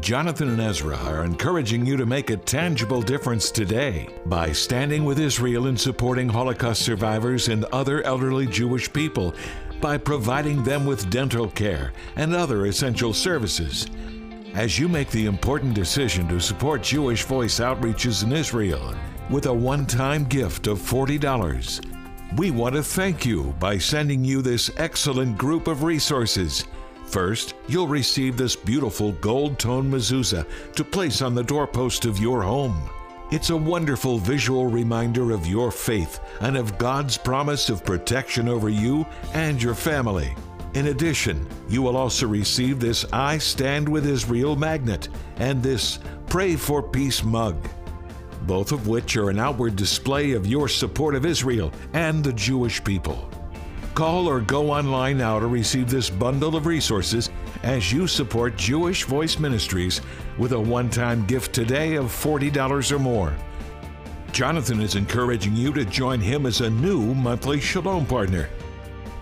Jonathan 0.01 0.49
and 0.49 0.61
Ezra 0.61 0.97
are 0.97 1.23
encouraging 1.23 1.85
you 1.85 1.99
to 1.99 2.07
make 2.07 2.31
a 2.31 2.37
tangible 2.39 3.03
difference 3.03 3.51
today 3.51 4.09
by 4.25 4.51
standing 4.51 5.05
with 5.05 5.19
Israel 5.19 5.67
in 5.67 5.77
supporting 5.77 6.31
Holocaust 6.31 6.81
survivors 6.83 7.49
and 7.49 7.65
other 7.67 8.03
elderly 8.05 8.47
Jewish 8.47 8.91
people 8.91 9.35
by 9.83 9.99
providing 9.99 10.63
them 10.65 10.87
with 10.87 11.11
dental 11.11 11.49
care 11.49 11.93
and 12.17 12.35
other 12.35 12.67
essential 12.67 13.13
services. 13.13 13.87
As 14.55 14.79
you 14.79 14.89
make 14.89 15.11
the 15.11 15.27
important 15.27 15.75
decision 15.75 16.29
to 16.29 16.39
support 16.39 16.81
Jewish 16.81 17.25
Voice 17.25 17.59
outreaches 17.59 18.23
in 18.23 18.31
Israel 18.31 18.95
with 19.29 19.47
a 19.47 19.53
one 19.53 19.85
time 19.85 20.27
gift 20.27 20.69
of 20.69 20.79
$40, 20.79 21.85
we 22.37 22.53
want 22.53 22.77
to 22.77 22.83
thank 22.85 23.27
you 23.27 23.53
by 23.59 23.77
sending 23.79 24.25
you 24.25 24.43
this 24.43 24.71
excellent 24.77 25.37
group 25.37 25.67
of 25.67 25.83
resources. 25.83 26.67
First, 27.05 27.55
you'll 27.67 27.89
receive 27.89 28.37
this 28.37 28.55
beautiful 28.55 29.11
gold 29.15 29.59
tone 29.59 29.91
mezuzah 29.91 30.47
to 30.77 30.85
place 30.85 31.21
on 31.21 31.35
the 31.35 31.43
doorpost 31.43 32.05
of 32.05 32.21
your 32.21 32.41
home. 32.41 32.89
It's 33.33 33.51
a 33.51 33.57
wonderful 33.57 34.19
visual 34.19 34.67
reminder 34.67 35.33
of 35.33 35.49
your 35.49 35.73
faith 35.73 36.21
and 36.43 36.57
of 36.57 36.79
God's 36.79 37.19
promise 37.19 37.71
of 37.71 37.85
protection 37.85 38.49
over 38.49 38.69
you 38.69 39.05
and 39.33 39.61
your 39.61 39.75
family. 39.75 40.33
In 40.75 40.88
addition, 40.88 41.47
you 41.69 41.83
will 41.83 41.97
also 41.97 42.26
receive 42.26 42.81
this 42.81 43.04
I 43.12 43.38
Stand 43.38 43.88
with 43.88 44.07
Israel 44.07 44.57
magnet 44.57 45.09
and 45.37 45.62
this 45.62 46.00
Pray 46.26 46.57
for 46.57 46.83
Peace 46.83 47.23
mug, 47.23 47.57
both 48.43 48.73
of 48.73 48.88
which 48.88 49.16
are 49.16 49.31
an 49.31 49.38
outward 49.38 49.76
display 49.76 50.33
of 50.33 50.49
your 50.49 50.69
support 50.69 51.14
of 51.14 51.25
Israel 51.25 51.73
and 51.93 52.25
the 52.25 52.33
Jewish 52.33 52.83
people. 52.83 53.31
Call 53.95 54.26
or 54.26 54.40
go 54.40 54.73
online 54.73 55.19
now 55.19 55.38
to 55.38 55.47
receive 55.47 55.88
this 55.88 56.11
bundle 56.11 56.57
of 56.57 56.66
resources 56.66 57.31
as 57.62 57.93
you 57.93 58.09
support 58.09 58.57
Jewish 58.57 59.04
Voice 59.04 59.38
Ministries 59.38 60.00
with 60.38 60.52
a 60.52 60.61
one 60.61 60.90
time 60.90 61.25
gift 61.26 61.52
today 61.52 61.95
of 61.95 62.07
$40 62.07 62.90
or 62.90 62.99
more. 62.99 63.33
Jonathan 64.33 64.81
is 64.81 64.97
encouraging 64.97 65.54
you 65.54 65.73
to 65.73 65.85
join 65.85 66.19
him 66.19 66.47
as 66.47 66.61
a 66.61 66.69
new 66.69 67.14
monthly 67.14 67.61
Shalom 67.61 68.04
partner. 68.04 68.49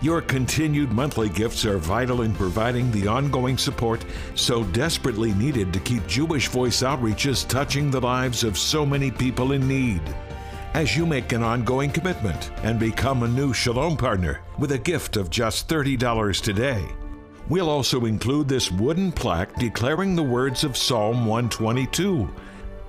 Your 0.03 0.21
continued 0.21 0.91
monthly 0.91 1.29
gifts 1.29 1.63
are 1.63 1.77
vital 1.77 2.23
in 2.23 2.33
providing 2.33 2.91
the 2.91 3.07
ongoing 3.07 3.57
support 3.57 4.03
so 4.35 4.65
desperately 4.65 5.33
needed 5.35 5.71
to 5.71 5.79
keep 5.79 6.05
Jewish 6.07 6.49
Voice 6.49 6.83
outreaches 6.83 7.47
touching 7.47 7.89
the 7.89 8.01
lives 8.01 8.43
of 8.43 8.57
so 8.57 8.85
many 8.85 9.09
people 9.09 9.53
in 9.53 9.65
need 9.65 10.01
as 10.73 10.97
you 10.97 11.05
make 11.05 11.31
an 11.31 11.41
ongoing 11.41 11.89
commitment 11.89 12.51
and 12.63 12.77
become 12.77 13.23
a 13.23 13.27
new 13.29 13.53
Shalom 13.53 13.95
partner 13.95 14.41
with 14.59 14.73
a 14.73 14.77
gift 14.77 15.15
of 15.15 15.29
just 15.29 15.69
$30 15.69 16.41
today. 16.41 16.85
We'll 17.47 17.69
also 17.69 18.03
include 18.03 18.49
this 18.49 18.69
wooden 18.71 19.09
plaque 19.09 19.55
declaring 19.55 20.17
the 20.17 20.23
words 20.23 20.65
of 20.65 20.75
Psalm 20.75 21.25
122 21.25 22.29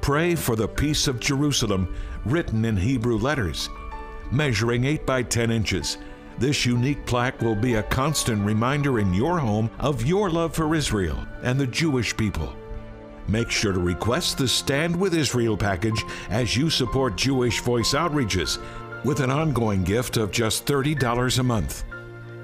Pray 0.00 0.34
for 0.34 0.56
the 0.56 0.66
peace 0.66 1.06
of 1.06 1.20
Jerusalem, 1.20 1.94
written 2.24 2.64
in 2.64 2.76
Hebrew 2.76 3.18
letters. 3.18 3.70
Measuring 4.32 4.84
8 4.84 5.06
by 5.06 5.22
10 5.22 5.52
inches, 5.52 5.98
this 6.38 6.66
unique 6.66 7.04
plaque 7.06 7.40
will 7.40 7.54
be 7.54 7.74
a 7.74 7.82
constant 7.84 8.44
reminder 8.44 8.98
in 8.98 9.14
your 9.14 9.38
home 9.38 9.70
of 9.78 10.04
your 10.04 10.30
love 10.30 10.54
for 10.54 10.74
Israel 10.74 11.26
and 11.42 11.58
the 11.58 11.66
Jewish 11.66 12.16
people. 12.16 12.54
Make 13.28 13.50
sure 13.50 13.72
to 13.72 13.80
request 13.80 14.38
the 14.38 14.48
Stand 14.48 14.94
with 14.94 15.14
Israel 15.14 15.56
package 15.56 16.02
as 16.28 16.56
you 16.56 16.68
support 16.68 17.16
Jewish 17.16 17.60
Voice 17.60 17.94
outreaches 17.94 18.58
with 19.04 19.20
an 19.20 19.30
ongoing 19.30 19.84
gift 19.84 20.16
of 20.16 20.30
just 20.30 20.66
$30 20.66 21.38
a 21.38 21.42
month. 21.42 21.84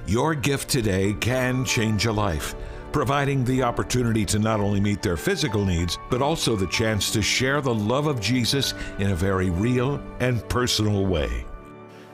Your 0.06 0.34
gift 0.34 0.68
today 0.68 1.14
can 1.20 1.64
change 1.64 2.06
a 2.06 2.12
life, 2.12 2.54
providing 2.92 3.44
the 3.44 3.62
opportunity 3.62 4.24
to 4.26 4.38
not 4.38 4.60
only 4.60 4.80
meet 4.80 5.02
their 5.02 5.16
physical 5.16 5.64
needs, 5.64 5.98
but 6.10 6.22
also 6.22 6.56
the 6.56 6.66
chance 6.66 7.10
to 7.12 7.22
share 7.22 7.60
the 7.60 7.74
love 7.74 8.06
of 8.06 8.20
Jesus 8.20 8.74
in 8.98 9.10
a 9.10 9.14
very 9.14 9.50
real 9.50 10.02
and 10.20 10.46
personal 10.48 11.06
way. 11.06 11.46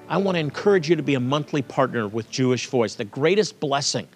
I 0.08 0.18
want 0.18 0.36
to 0.36 0.40
encourage 0.40 0.88
you 0.88 0.94
to 0.94 1.02
be 1.02 1.14
a 1.14 1.20
monthly 1.20 1.62
partner 1.62 2.06
with 2.06 2.30
Jewish 2.30 2.68
Voice. 2.68 2.94
The 2.94 3.04
greatest 3.04 3.58
blessing 3.58 4.06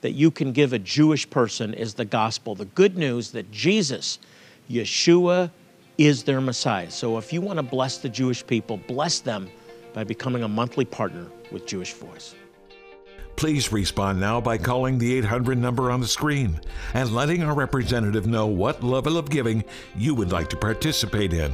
that 0.00 0.12
you 0.12 0.30
can 0.30 0.52
give 0.52 0.72
a 0.72 0.78
Jewish 0.78 1.28
person 1.28 1.74
is 1.74 1.94
the 1.94 2.04
gospel, 2.04 2.54
the 2.54 2.66
good 2.66 2.96
news 2.96 3.32
that 3.32 3.50
Jesus, 3.50 4.20
Yeshua, 4.70 5.50
is 5.98 6.22
their 6.22 6.40
Messiah. 6.40 6.90
So 6.92 7.18
if 7.18 7.32
you 7.32 7.40
want 7.40 7.56
to 7.56 7.64
bless 7.64 7.98
the 7.98 8.08
Jewish 8.08 8.46
people, 8.46 8.76
bless 8.76 9.18
them 9.18 9.50
by 9.92 10.04
becoming 10.04 10.44
a 10.44 10.48
monthly 10.48 10.84
partner 10.84 11.26
with 11.50 11.66
Jewish 11.66 11.92
Voice. 11.92 12.36
Please 13.34 13.72
respond 13.72 14.20
now 14.20 14.40
by 14.40 14.58
calling 14.58 14.98
the 14.98 15.12
800 15.14 15.58
number 15.58 15.90
on 15.90 16.00
the 16.00 16.06
screen 16.06 16.60
and 16.94 17.12
letting 17.12 17.42
our 17.42 17.54
representative 17.54 18.26
know 18.26 18.46
what 18.46 18.84
level 18.84 19.16
of 19.16 19.28
giving 19.28 19.64
you 19.96 20.14
would 20.14 20.30
like 20.30 20.48
to 20.50 20.56
participate 20.56 21.32
in. 21.32 21.52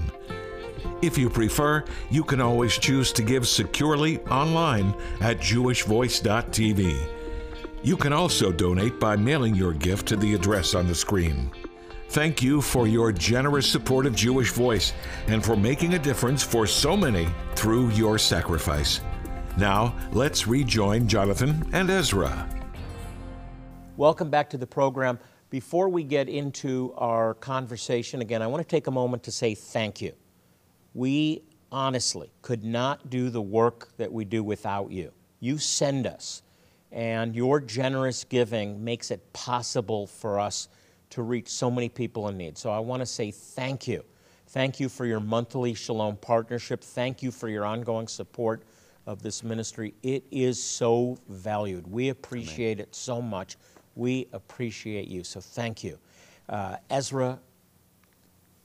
If 1.01 1.17
you 1.17 1.31
prefer, 1.31 1.85
you 2.11 2.25
can 2.25 2.41
always 2.41 2.77
choose 2.77 3.13
to 3.13 3.23
give 3.23 3.47
securely 3.47 4.19
online 4.23 4.95
at 5.21 5.39
jewishvoice.tv. 5.39 7.09
You 7.85 7.97
can 7.97 8.13
also 8.13 8.51
donate 8.51 8.99
by 8.99 9.15
mailing 9.15 9.55
your 9.55 9.73
gift 9.73 10.09
to 10.09 10.17
the 10.17 10.35
address 10.35 10.75
on 10.75 10.89
the 10.89 10.95
screen. 10.95 11.53
Thank 12.11 12.43
you 12.43 12.61
for 12.61 12.89
your 12.89 13.13
generous 13.13 13.71
support 13.71 14.07
of 14.07 14.17
Jewish 14.17 14.51
Voice 14.51 14.93
and 15.29 15.45
for 15.45 15.55
making 15.55 15.95
a 15.95 15.99
difference 15.99 16.43
for 16.43 16.67
so 16.67 16.97
many 16.97 17.29
through 17.55 17.91
your 17.91 18.19
sacrifice. 18.19 19.01
Now, 19.57 19.95
let's 20.11 20.49
rejoin 20.49 21.07
Jonathan 21.07 21.69
and 21.73 21.89
Ezra. 21.91 22.49
Welcome 23.97 24.31
back 24.31 24.51
to 24.51 24.59
the 24.59 24.67
program. 24.67 25.19
Before 25.51 25.89
we 25.89 26.03
get 26.03 26.29
into 26.29 26.93
our 26.97 27.35
conversation 27.35 28.21
again, 28.21 28.43
I 28.43 28.49
want 28.49 28.67
to 28.67 28.69
take 28.69 28.87
a 28.87 28.91
moment 28.91 29.23
to 29.25 29.33
say 29.33 29.55
thank 29.55 30.01
you. 30.01 30.13
We 30.99 31.43
honestly 31.71 32.33
could 32.43 32.65
not 32.65 33.09
do 33.09 33.31
the 33.31 33.41
work 33.41 33.97
that 33.99 34.13
we 34.13 34.25
do 34.25 34.43
without 34.43 34.91
you. 34.91 35.13
You 35.39 35.59
send 35.59 36.09
us 36.09 36.43
and 36.91 37.37
your 37.37 37.61
generous 37.61 38.25
giving 38.25 38.83
makes 38.83 39.13
it 39.13 39.33
possible 39.33 40.09
for 40.09 40.41
us 40.41 40.67
to 41.11 41.23
reach 41.23 41.47
so 41.47 41.71
many 41.71 41.89
people 41.89 42.27
in 42.27 42.37
need. 42.37 42.59
So 42.59 42.71
I 42.71 42.81
want 42.81 42.99
to 42.99 43.07
say 43.07 43.31
thank 43.31 43.87
you. 43.87 44.05
Thank 44.49 44.81
you 44.81 44.89
for 44.89 45.07
your 45.07 45.21
monthly 45.21 45.73
Shalom 45.73 46.17
partnership. 46.17 46.83
Thank 46.83 47.23
you 47.23 47.31
for 47.31 47.49
your 47.49 47.65
ongoing 47.65 48.09
support 48.09 48.65
of 49.07 49.23
this 49.23 49.45
ministry. 49.45 49.95
It 50.03 50.25
is 50.33 50.61
so 50.61 51.17
valued. 51.29 51.87
We 51.87 52.09
appreciate 52.09 52.79
Amen. 52.79 52.89
it 52.89 52.95
so 52.97 53.23
much. 53.23 53.57
We 53.95 54.27
appreciate 54.33 55.07
you. 55.07 55.23
So 55.23 55.41
thank 55.41 55.85
you. 55.85 55.97
Uh, 56.49 56.79
Ezra, 56.91 57.39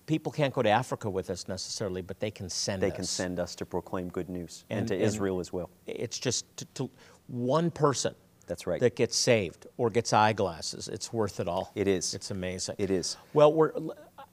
people 0.06 0.32
can't 0.32 0.54
go 0.54 0.62
to 0.62 0.70
Africa 0.70 1.10
with 1.10 1.30
us 1.30 1.48
necessarily, 1.48 2.02
but 2.02 2.20
they 2.20 2.32
can 2.32 2.50
send 2.50 2.82
they 2.82 2.88
us. 2.88 2.92
They 2.92 2.96
can 2.96 3.06
send 3.06 3.40
us 3.40 3.56
to 3.56 3.66
proclaim 3.66 4.10
good 4.10 4.30
news 4.30 4.66
and, 4.70 4.80
and 4.80 4.88
to 4.90 4.96
and 4.96 5.04
Israel 5.04 5.40
as 5.40 5.54
well. 5.54 5.70
It's 5.86 6.20
just 6.20 6.46
to, 6.58 6.66
to, 6.76 6.90
one 7.28 7.72
person 7.72 8.14
that's 8.48 8.68
right. 8.68 8.80
that 8.82 8.96
gets 8.96 9.16
saved 9.16 9.68
or 9.78 9.90
gets 9.90 10.14
eyeglasses. 10.14 10.88
It's 10.88 11.14
worth 11.14 11.40
it 11.40 11.48
all. 11.48 11.72
It 11.76 11.88
is. 11.88 12.14
It's 12.14 12.32
amazing. 12.32 12.76
It 12.78 12.92
is. 12.92 13.18
Well, 13.34 13.54
we're, 13.54 13.72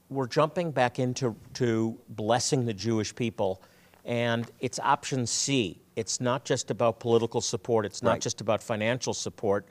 we're 0.09 0.27
jumping 0.27 0.73
back 0.73 0.99
into 0.99 1.37
to 1.55 1.99
blessing 2.09 2.67
the 2.67 2.75
Jewish 2.75 3.15
people, 3.15 3.63
and 4.05 4.51
it's 4.59 4.81
option 4.81 5.27
C. 5.27 5.81
It's 5.95 6.21
not 6.21 6.45
just 6.45 6.71
about 6.71 6.99
political 6.99 7.41
support, 7.41 7.87
it's 7.87 8.03
not 8.03 8.13
right. 8.13 8.21
just 8.21 8.41
about 8.41 8.63
financial 8.63 9.15
support, 9.15 9.67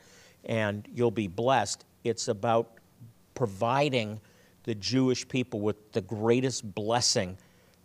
and 0.45 0.87
you'll 0.93 1.11
be 1.11 1.27
blessed. 1.27 1.85
It's 2.03 2.29
about 2.29 2.75
providing 3.35 4.21
the 4.63 4.75
Jewish 4.75 5.27
people 5.27 5.59
with 5.59 5.91
the 5.93 6.01
greatest 6.01 6.75
blessing 6.75 7.37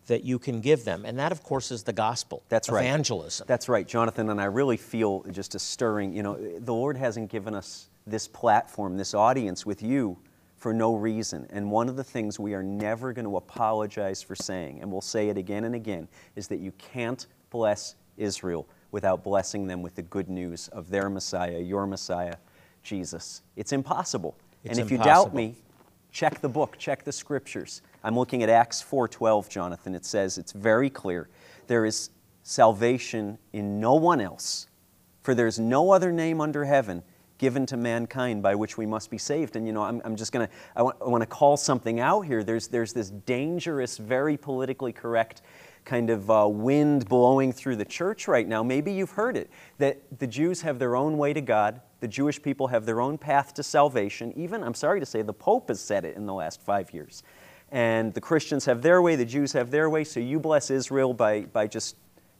that 0.07 0.23
you 0.23 0.37
can 0.37 0.61
give 0.61 0.85
them. 0.85 1.03
And 1.05 1.17
that, 1.17 1.31
of 1.31 1.41
course, 1.43 1.71
is 1.71 1.83
the 1.83 1.93
gospel. 1.93 2.43
That's 2.49 2.69
right. 2.69 2.85
Evangelism. 2.85 3.45
That's 3.47 3.67
right, 3.67 3.87
Jonathan. 3.87 4.29
And 4.29 4.39
I 4.39 4.45
really 4.45 4.77
feel 4.77 5.23
just 5.31 5.55
a 5.55 5.59
stirring, 5.59 6.13
you 6.13 6.21
know, 6.21 6.35
the 6.35 6.73
Lord 6.73 6.97
hasn't 6.97 7.31
given 7.31 7.55
us 7.55 7.87
this 8.05 8.27
platform, 8.27 8.97
this 8.97 9.13
audience 9.13 9.65
with 9.65 9.81
you 9.81 10.17
for 10.57 10.73
no 10.73 10.95
reason. 10.95 11.47
And 11.49 11.71
one 11.71 11.89
of 11.89 11.95
the 11.95 12.03
things 12.03 12.39
we 12.39 12.53
are 12.53 12.63
never 12.63 13.13
going 13.13 13.25
to 13.25 13.37
apologize 13.37 14.21
for 14.21 14.35
saying, 14.35 14.79
and 14.81 14.91
we'll 14.91 15.01
say 15.01 15.29
it 15.29 15.37
again 15.37 15.63
and 15.63 15.75
again, 15.75 16.07
is 16.35 16.47
that 16.49 16.59
you 16.59 16.71
can't 16.77 17.25
bless 17.49 17.95
Israel 18.17 18.67
without 18.91 19.23
blessing 19.23 19.67
them 19.67 19.81
with 19.81 19.95
the 19.95 20.01
good 20.03 20.29
news 20.29 20.67
of 20.69 20.89
their 20.89 21.09
Messiah, 21.09 21.59
your 21.59 21.85
Messiah, 21.87 22.35
Jesus. 22.83 23.41
It's 23.55 23.73
impossible. 23.73 24.35
It's 24.63 24.77
and 24.77 24.85
if 24.85 24.91
impossible. 24.91 25.11
you 25.11 25.25
doubt 25.25 25.35
me, 25.35 25.55
check 26.15 26.39
the 26.39 26.47
book, 26.47 26.77
check 26.77 27.03
the 27.03 27.11
scriptures. 27.11 27.81
I'm 28.01 28.17
looking 28.17 28.41
at 28.41 28.47
Acts 28.47 28.81
4:12, 28.81 29.49
Jonathan. 29.49 29.93
It 29.93 30.05
says 30.05 30.37
it's 30.37 30.53
very 30.53 30.89
clear. 30.89 31.27
There 31.67 31.85
is 31.85 32.09
salvation 32.41 33.37
in 33.51 33.81
no 33.81 33.95
one 33.95 34.21
else, 34.21 34.67
for 35.23 35.35
there's 35.35 35.59
no 35.59 35.91
other 35.91 36.13
name 36.13 36.39
under 36.39 36.63
heaven 36.63 37.03
given 37.37 37.65
to 37.65 37.75
mankind 37.75 38.41
by 38.41 38.55
which 38.55 38.77
we 38.77 38.85
must 38.85 39.11
be 39.11 39.17
saved. 39.17 39.57
And 39.57 39.67
you 39.67 39.73
know, 39.73 39.83
I'm, 39.83 40.01
I'm 40.05 40.15
just 40.15 40.31
gonna, 40.31 40.47
I 40.73 40.83
want, 40.83 40.95
I 41.01 41.09
want 41.09 41.21
to 41.21 41.27
call 41.27 41.57
something 41.57 41.99
out 41.99 42.21
here. 42.21 42.45
There's, 42.45 42.69
there's 42.69 42.93
this 42.93 43.09
dangerous, 43.09 43.97
very 43.97 44.37
politically 44.37 44.93
correct 44.93 45.41
kind 45.85 46.09
of 46.09 46.29
uh, 46.29 46.47
wind 46.49 47.07
blowing 47.07 47.53
through 47.53 47.75
the 47.75 47.85
church 47.85 48.27
right 48.27 48.47
now. 48.47 48.63
Maybe 48.63 48.91
you've 48.91 49.11
heard 49.11 49.37
it 49.37 49.49
that 49.77 50.01
the 50.19 50.27
Jews 50.27 50.61
have 50.61 50.79
their 50.79 50.95
own 50.95 51.17
way 51.17 51.31
to 51.31 51.41
God, 51.41 51.79
the 51.99 52.07
Jewish 52.07 52.41
people 52.41 52.67
have 52.67 52.85
their 52.85 52.99
own 52.99 53.17
path 53.17 53.53
to 53.53 53.63
salvation. 53.63 54.33
Even, 54.35 54.63
I'm 54.63 54.73
sorry 54.73 54.99
to 54.99 55.05
say, 55.05 55.21
the 55.21 55.33
Pope 55.33 55.69
has 55.69 55.79
said 55.79 56.03
it 56.03 56.17
in 56.17 56.25
the 56.25 56.33
last 56.33 56.61
five 56.61 56.93
years. 56.93 57.23
And 57.71 58.13
the 58.13 58.21
Christians 58.21 58.65
have 58.65 58.81
their 58.81 59.01
way, 59.01 59.15
the 59.15 59.25
Jews 59.25 59.53
have 59.53 59.71
their 59.71 59.89
way, 59.89 60.03
so 60.03 60.19
you 60.19 60.39
bless 60.39 60.69
Israel 60.69 61.13
by, 61.13 61.41
by 61.41 61.67
just 61.67 61.95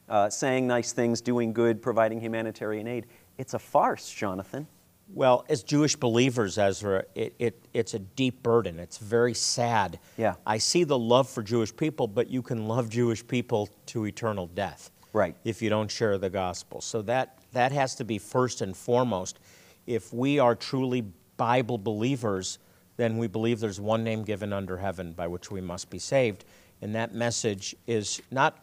uh, 0.08 0.28
saying 0.28 0.66
nice 0.66 0.92
things, 0.92 1.20
doing 1.20 1.52
good, 1.52 1.82
providing 1.82 2.20
humanitarian 2.20 2.86
aid. 2.86 3.06
It's 3.38 3.54
a 3.54 3.58
farce, 3.58 4.10
Jonathan. 4.10 4.66
Well, 5.14 5.44
as 5.48 5.62
Jewish 5.62 5.94
believers, 5.96 6.58
Ezra, 6.58 7.04
it, 7.14 7.34
it, 7.38 7.68
it's 7.72 7.94
a 7.94 7.98
deep 7.98 8.42
burden. 8.42 8.78
It's 8.78 8.98
very 8.98 9.34
sad. 9.34 9.98
Yeah. 10.16 10.34
I 10.44 10.58
see 10.58 10.84
the 10.84 10.98
love 10.98 11.28
for 11.28 11.42
Jewish 11.42 11.74
people, 11.74 12.08
but 12.08 12.28
you 12.28 12.42
can 12.42 12.66
love 12.66 12.90
Jewish 12.90 13.26
people 13.26 13.68
to 13.86 14.06
eternal 14.06 14.48
death. 14.48 14.90
Right. 15.12 15.36
If 15.44 15.62
you 15.62 15.70
don't 15.70 15.90
share 15.90 16.18
the 16.18 16.28
gospel. 16.28 16.80
So 16.80 17.02
that, 17.02 17.38
that 17.52 17.72
has 17.72 17.94
to 17.96 18.04
be 18.04 18.18
first 18.18 18.60
and 18.60 18.76
foremost. 18.76 19.38
If 19.86 20.12
we 20.12 20.38
are 20.38 20.54
truly 20.54 21.04
Bible 21.36 21.78
believers, 21.78 22.58
then 22.96 23.16
we 23.16 23.26
believe 23.28 23.60
there's 23.60 23.80
one 23.80 24.02
name 24.02 24.24
given 24.24 24.52
under 24.52 24.76
heaven 24.76 25.12
by 25.12 25.28
which 25.28 25.50
we 25.50 25.60
must 25.60 25.88
be 25.88 25.98
saved. 25.98 26.44
And 26.82 26.94
that 26.94 27.14
message 27.14 27.76
is 27.86 28.20
not 28.30 28.58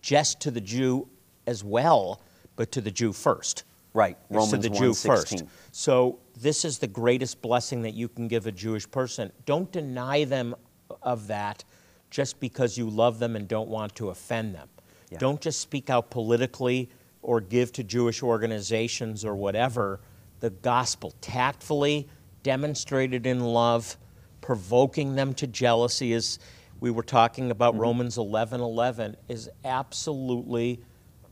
just 0.00 0.40
to 0.40 0.50
the 0.50 0.60
Jew 0.60 1.08
as 1.46 1.64
well, 1.64 2.20
but 2.56 2.70
to 2.72 2.80
the 2.80 2.90
Jew 2.90 3.12
first. 3.12 3.64
Right. 3.94 4.16
Romans 4.30 4.52
to 4.52 4.58
the 4.58 4.70
Jew 4.70 4.92
1:16. 4.92 5.06
first. 5.06 5.44
So 5.70 6.18
this 6.38 6.64
is 6.64 6.78
the 6.78 6.86
greatest 6.86 7.42
blessing 7.42 7.82
that 7.82 7.94
you 7.94 8.08
can 8.08 8.28
give 8.28 8.46
a 8.46 8.52
Jewish 8.52 8.90
person. 8.90 9.32
Don't 9.44 9.70
deny 9.70 10.24
them 10.24 10.54
of 11.02 11.26
that 11.26 11.64
just 12.10 12.40
because 12.40 12.76
you 12.76 12.88
love 12.88 13.18
them 13.18 13.36
and 13.36 13.48
don't 13.48 13.68
want 13.68 13.94
to 13.96 14.10
offend 14.10 14.54
them. 14.54 14.68
Yeah. 15.10 15.18
Don't 15.18 15.40
just 15.40 15.60
speak 15.60 15.90
out 15.90 16.10
politically 16.10 16.90
or 17.22 17.40
give 17.40 17.72
to 17.72 17.84
Jewish 17.84 18.22
organizations 18.22 19.24
or 19.24 19.34
whatever 19.34 20.00
the 20.40 20.50
gospel 20.50 21.14
tactfully 21.20 22.08
demonstrated 22.42 23.26
in 23.26 23.40
love, 23.40 23.96
provoking 24.40 25.14
them 25.14 25.32
to 25.34 25.46
jealousy 25.46 26.12
as 26.14 26.38
we 26.80 26.90
were 26.90 27.04
talking 27.04 27.52
about 27.52 27.74
Mm-hmm. 27.74 27.82
Romans 27.82 28.18
11 28.18 28.60
11 28.60 29.16
is 29.28 29.48
absolutely 29.64 30.80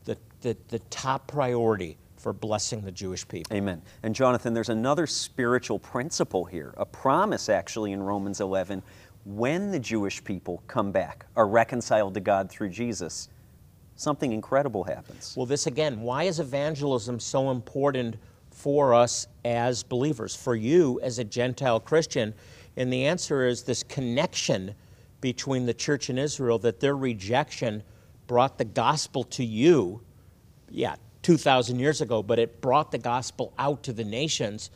the, 0.04 0.16
the, 0.42 0.56
the 0.68 0.78
top 0.90 1.26
priority 1.26 1.98
for 2.20 2.32
blessing 2.34 2.82
the 2.82 2.92
Jewish 2.92 3.26
people. 3.26 3.56
Amen. 3.56 3.80
And 4.02 4.14
Jonathan, 4.14 4.52
there's 4.52 4.68
another 4.68 5.06
spiritual 5.06 5.78
principle 5.78 6.44
here, 6.44 6.74
a 6.76 6.84
promise 6.84 7.48
actually 7.48 7.92
in 7.92 8.02
Romans 8.02 8.40
11. 8.40 8.82
When 9.24 9.70
the 9.70 9.80
Jewish 9.80 10.22
people 10.22 10.62
come 10.66 10.92
back, 10.92 11.24
are 11.36 11.48
reconciled 11.48 12.14
to 12.14 12.20
God 12.20 12.50
through 12.50 12.70
Jesus, 12.70 13.28
something 13.96 14.32
incredible 14.32 14.84
happens. 14.84 15.34
Well, 15.36 15.46
this 15.46 15.66
again, 15.66 16.02
why 16.02 16.24
is 16.24 16.40
evangelism 16.40 17.20
so 17.20 17.50
important 17.50 18.16
for 18.50 18.92
us 18.92 19.26
as 19.44 19.82
believers, 19.82 20.36
for 20.36 20.54
you 20.54 21.00
as 21.02 21.18
a 21.18 21.24
Gentile 21.24 21.80
Christian? 21.80 22.34
And 22.76 22.92
the 22.92 23.06
answer 23.06 23.46
is 23.46 23.62
this 23.62 23.82
connection 23.82 24.74
between 25.20 25.66
the 25.66 25.74
church 25.74 26.08
and 26.08 26.18
Israel, 26.18 26.58
that 26.58 26.80
their 26.80 26.96
rejection 26.96 27.82
brought 28.26 28.58
the 28.58 28.64
gospel 28.64 29.24
to 29.24 29.44
you, 29.44 30.00
yeah, 30.70 30.96
2,000 31.22 31.78
years 31.78 32.00
ago, 32.00 32.22
but 32.22 32.38
it 32.38 32.60
brought 32.60 32.90
the 32.90 32.98
gospel 32.98 33.52
out 33.58 33.82
to 33.84 33.92
the 33.92 34.04
nations, 34.04 34.70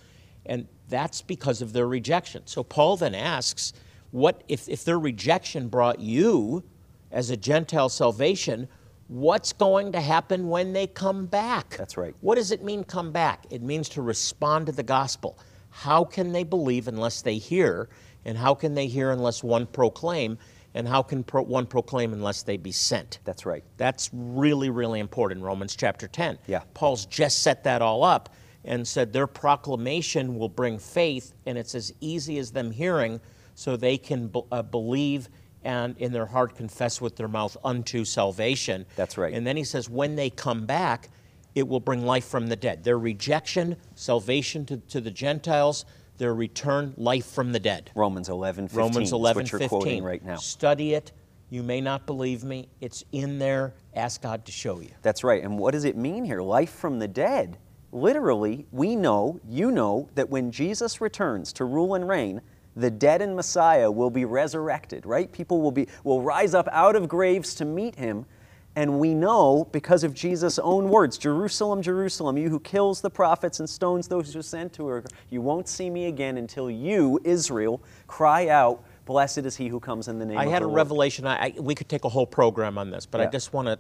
and 0.46 0.66
that's 0.88 1.22
because 1.22 1.62
of 1.62 1.72
their 1.72 1.86
rejection. 1.86 2.42
So 2.46 2.62
Paul 2.62 2.96
then 2.96 3.14
asks, 3.14 3.72
what 4.10 4.42
if, 4.48 4.68
if 4.68 4.84
their 4.84 4.98
rejection 4.98 5.68
brought 5.68 6.00
you 6.00 6.62
as 7.10 7.30
a 7.30 7.36
Gentile 7.36 7.88
salvation, 7.88 8.68
what's 9.08 9.52
going 9.52 9.92
to 9.92 10.00
happen 10.00 10.48
when 10.48 10.72
they 10.72 10.86
come 10.86 11.26
back? 11.26 11.76
That's 11.76 11.96
right. 11.96 12.14
What 12.20 12.36
does 12.36 12.50
it 12.50 12.62
mean, 12.62 12.84
come 12.84 13.12
back? 13.12 13.46
It 13.50 13.62
means 13.62 13.88
to 13.90 14.02
respond 14.02 14.66
to 14.66 14.72
the 14.72 14.82
gospel. 14.82 15.38
How 15.70 16.04
can 16.04 16.32
they 16.32 16.44
believe 16.44 16.88
unless 16.88 17.22
they 17.22 17.38
hear? 17.38 17.88
And 18.24 18.38
how 18.38 18.54
can 18.54 18.74
they 18.74 18.86
hear 18.86 19.10
unless 19.10 19.42
one 19.42 19.66
proclaim? 19.66 20.38
And 20.74 20.88
how 20.88 21.02
can 21.02 21.22
pro- 21.22 21.42
one 21.42 21.66
proclaim 21.66 22.12
unless 22.12 22.42
they 22.42 22.56
be 22.56 22.72
sent? 22.72 23.20
That's 23.24 23.46
right. 23.46 23.62
That's 23.76 24.10
really, 24.12 24.70
really 24.70 25.00
important, 25.00 25.42
Romans 25.42 25.76
chapter 25.76 26.08
10. 26.08 26.38
Yeah. 26.46 26.62
Paul's 26.74 27.06
just 27.06 27.42
set 27.42 27.64
that 27.64 27.80
all 27.80 28.02
up 28.02 28.34
and 28.64 28.86
said 28.86 29.12
their 29.12 29.26
proclamation 29.26 30.36
will 30.36 30.48
bring 30.48 30.78
faith, 30.78 31.32
and 31.46 31.56
it's 31.56 31.74
as 31.74 31.92
easy 32.00 32.38
as 32.38 32.50
them 32.50 32.70
hearing 32.70 33.20
so 33.54 33.76
they 33.76 33.96
can 33.96 34.28
be- 34.28 34.42
uh, 34.50 34.62
believe 34.62 35.28
and 35.62 35.96
in 35.98 36.12
their 36.12 36.26
heart 36.26 36.54
confess 36.54 37.00
with 37.00 37.16
their 37.16 37.28
mouth 37.28 37.56
unto 37.64 38.04
salvation. 38.04 38.84
That's 38.96 39.16
right. 39.16 39.32
And 39.32 39.46
then 39.46 39.56
he 39.56 39.64
says, 39.64 39.88
when 39.88 40.14
they 40.16 40.28
come 40.28 40.66
back, 40.66 41.08
it 41.54 41.66
will 41.66 41.80
bring 41.80 42.04
life 42.04 42.26
from 42.26 42.48
the 42.48 42.56
dead. 42.56 42.84
Their 42.84 42.98
rejection, 42.98 43.76
salvation 43.94 44.66
to, 44.66 44.76
to 44.76 45.00
the 45.00 45.10
Gentiles, 45.10 45.84
their 46.18 46.34
return, 46.34 46.94
life 46.96 47.26
from 47.26 47.52
the 47.52 47.60
dead. 47.60 47.90
Romans 47.94 48.28
11, 48.28 48.68
15 48.68 48.78
Romans 48.78 49.08
is 49.08 49.12
11, 49.12 49.42
what 49.42 49.52
you're 49.52 49.58
15. 49.58 49.68
quoting 49.68 50.04
right 50.04 50.24
now. 50.24 50.36
Study 50.36 50.94
it. 50.94 51.12
You 51.50 51.62
may 51.62 51.80
not 51.80 52.06
believe 52.06 52.42
me. 52.44 52.68
It's 52.80 53.04
in 53.12 53.38
there. 53.38 53.74
Ask 53.94 54.22
God 54.22 54.44
to 54.46 54.52
show 54.52 54.80
you. 54.80 54.90
That's 55.02 55.22
right. 55.22 55.42
And 55.42 55.58
what 55.58 55.72
does 55.72 55.84
it 55.84 55.96
mean 55.96 56.24
here? 56.24 56.40
Life 56.40 56.72
from 56.72 56.98
the 56.98 57.08
dead. 57.08 57.58
Literally, 57.92 58.66
we 58.72 58.96
know, 58.96 59.40
you 59.48 59.70
know, 59.70 60.08
that 60.14 60.28
when 60.28 60.50
Jesus 60.50 61.00
returns 61.00 61.52
to 61.54 61.64
rule 61.64 61.94
and 61.94 62.08
reign, 62.08 62.40
the 62.76 62.90
dead 62.90 63.22
in 63.22 63.36
Messiah 63.36 63.90
will 63.90 64.10
be 64.10 64.24
resurrected, 64.24 65.06
right? 65.06 65.30
People 65.30 65.62
will 65.62 65.70
be 65.70 65.86
will 66.02 66.22
rise 66.22 66.54
up 66.54 66.68
out 66.72 66.96
of 66.96 67.08
graves 67.08 67.54
to 67.56 67.64
meet 67.64 67.94
him. 67.94 68.26
And 68.76 68.98
we 68.98 69.14
know 69.14 69.68
because 69.70 70.02
of 70.02 70.14
Jesus' 70.14 70.58
own 70.58 70.88
words, 70.88 71.16
Jerusalem, 71.16 71.80
Jerusalem, 71.80 72.36
you 72.36 72.48
who 72.50 72.58
kills 72.60 73.00
the 73.00 73.10
prophets 73.10 73.60
and 73.60 73.70
stones 73.70 74.08
those 74.08 74.32
who 74.32 74.40
are 74.40 74.42
sent 74.42 74.72
to 74.74 74.86
her, 74.88 75.04
you 75.30 75.40
won't 75.40 75.68
see 75.68 75.88
me 75.88 76.06
again 76.06 76.36
until 76.38 76.68
you, 76.70 77.20
Israel, 77.24 77.80
cry 78.08 78.48
out, 78.48 78.82
Blessed 79.06 79.38
is 79.38 79.54
he 79.54 79.68
who 79.68 79.78
comes 79.78 80.08
in 80.08 80.18
the 80.18 80.24
name 80.24 80.38
of 80.38 80.42
I 80.42 80.50
had 80.50 80.62
a 80.62 80.66
Lord." 80.66 80.76
revelation. 80.76 81.26
I, 81.26 81.36
I, 81.36 81.54
we 81.60 81.74
could 81.74 81.88
take 81.90 82.04
a 82.04 82.08
whole 82.08 82.26
program 82.26 82.78
on 82.78 82.90
this, 82.90 83.04
but 83.06 83.20
I 83.20 83.26
just 83.26 83.52
want 83.52 83.68
to 83.68 83.78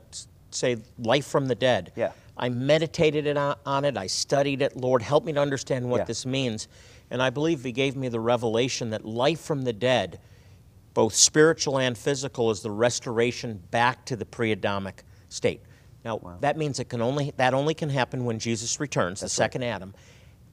say 0.50 0.76
life 0.98 1.26
from 1.26 1.48
the 1.48 1.54
dead. 1.54 1.92
Yeah. 1.96 2.12
I 2.36 2.50
meditated 2.50 3.36
on, 3.36 3.56
on 3.64 3.84
it. 3.84 3.96
I 3.96 4.06
studied 4.06 4.60
it. 4.60 4.76
Lord, 4.76 5.00
help 5.02 5.24
me 5.24 5.32
to 5.32 5.40
understand 5.40 5.88
what 5.88 5.98
Yeah. 5.98 6.04
this 6.04 6.26
means. 6.26 6.68
And 7.10 7.22
I 7.22 7.30
believe 7.30 7.64
He 7.64 7.72
gave 7.72 7.96
me 7.96 8.08
the 8.08 8.20
revelation 8.20 8.90
that 8.90 9.04
life 9.04 9.40
from 9.40 9.62
the 9.62 9.72
dead, 9.72 10.20
both 10.94 11.14
spiritual 11.14 11.78
and 11.78 11.98
physical, 11.98 12.50
is 12.50 12.60
the 12.60 12.70
restoration 12.70 13.60
back 13.70 14.04
to 14.06 14.16
the 14.16 14.24
pre-Adamic 14.24 15.02
state. 15.28 15.60
Now 16.04 16.38
that 16.40 16.56
means 16.56 16.78
it 16.80 16.88
can 16.88 17.02
only 17.02 17.32
that 17.36 17.54
only 17.54 17.74
can 17.74 17.90
happen 17.90 18.24
when 18.24 18.38
Jesus 18.38 18.78
returns, 18.80 19.20
the 19.20 19.28
second 19.28 19.64
Adam, 19.64 19.94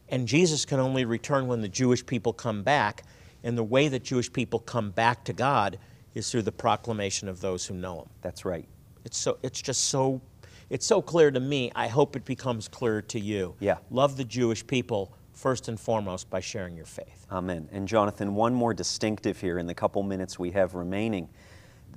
and 0.09 0.27
Jesus 0.27 0.65
can 0.65 0.79
only 0.79 1.05
return 1.05 1.47
when 1.47 1.61
the 1.61 1.69
Jewish 1.69 2.05
people 2.05 2.33
come 2.33 2.63
back. 2.63 3.03
And 3.43 3.57
the 3.57 3.63
way 3.63 3.87
that 3.87 4.03
Jewish 4.03 4.31
people 4.31 4.59
come 4.59 4.91
back 4.91 5.23
to 5.23 5.33
God 5.33 5.79
is 6.13 6.29
through 6.29 6.43
the 6.43 6.51
proclamation 6.51 7.27
of 7.27 7.41
those 7.41 7.65
who 7.65 7.73
know 7.73 8.01
Him. 8.01 8.09
That's 8.21 8.45
right. 8.45 8.67
It's 9.03 9.17
so 9.17 9.39
it's 9.41 9.61
just 9.61 9.85
so 9.85 10.21
it's 10.69 10.85
so 10.85 11.01
clear 11.01 11.31
to 11.31 11.39
me. 11.39 11.71
I 11.75 11.87
hope 11.87 12.15
it 12.15 12.23
becomes 12.23 12.67
clear 12.67 13.01
to 13.01 13.19
you. 13.19 13.55
Yeah. 13.59 13.77
Love 13.89 14.15
the 14.15 14.23
Jewish 14.23 14.65
people 14.65 15.13
first 15.41 15.67
and 15.67 15.79
foremost 15.79 16.29
by 16.29 16.39
sharing 16.39 16.75
your 16.77 16.85
faith. 16.85 17.25
Amen. 17.31 17.67
And 17.71 17.87
Jonathan, 17.87 18.35
one 18.35 18.53
more 18.53 18.75
distinctive 18.75 19.41
here 19.41 19.57
in 19.57 19.65
the 19.65 19.73
couple 19.73 20.03
minutes 20.03 20.37
we 20.37 20.51
have 20.51 20.75
remaining. 20.75 21.27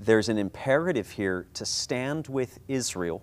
There's 0.01 0.31
an 0.31 0.39
imperative 0.39 1.11
here 1.11 1.47
to 1.53 1.67
stand 1.67 2.27
with 2.27 2.59
Israel, 2.69 3.23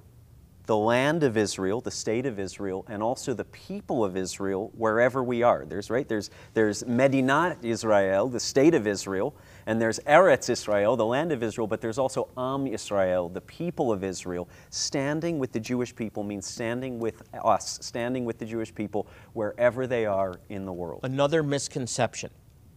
the 0.71 0.77
land 0.77 1.21
of 1.23 1.35
Israel, 1.35 1.81
the 1.81 1.91
state 1.91 2.25
of 2.25 2.39
Israel, 2.39 2.85
and 2.87 3.03
also 3.03 3.33
the 3.33 3.43
people 3.43 4.05
of 4.05 4.15
Israel 4.15 4.71
wherever 4.77 5.21
we 5.21 5.43
are. 5.43 5.65
There's 5.65 5.89
right 5.89 6.07
there's 6.07 6.29
there's 6.53 6.81
Medinat 6.83 7.57
Israel, 7.61 8.29
the 8.29 8.39
state 8.39 8.73
of 8.73 8.87
Israel, 8.87 9.35
and 9.65 9.81
there's 9.81 9.99
Eretz 10.07 10.49
Israel, 10.49 10.95
the 10.95 11.05
land 11.05 11.33
of 11.33 11.43
Israel, 11.43 11.67
but 11.67 11.81
there's 11.81 11.97
also 11.97 12.29
Am 12.37 12.67
Israel, 12.67 13.27
the 13.27 13.41
people 13.41 13.91
of 13.91 14.01
Israel. 14.01 14.47
Standing 14.69 15.39
with 15.39 15.51
the 15.51 15.59
Jewish 15.59 15.93
people 15.93 16.23
means 16.23 16.47
standing 16.47 16.99
with 16.99 17.21
us, 17.43 17.77
standing 17.81 18.23
with 18.23 18.39
the 18.39 18.45
Jewish 18.45 18.73
people 18.73 19.07
wherever 19.33 19.87
they 19.87 20.05
are 20.05 20.35
in 20.47 20.65
the 20.65 20.71
world. 20.71 21.01
Another 21.03 21.43
misconception: 21.43 22.31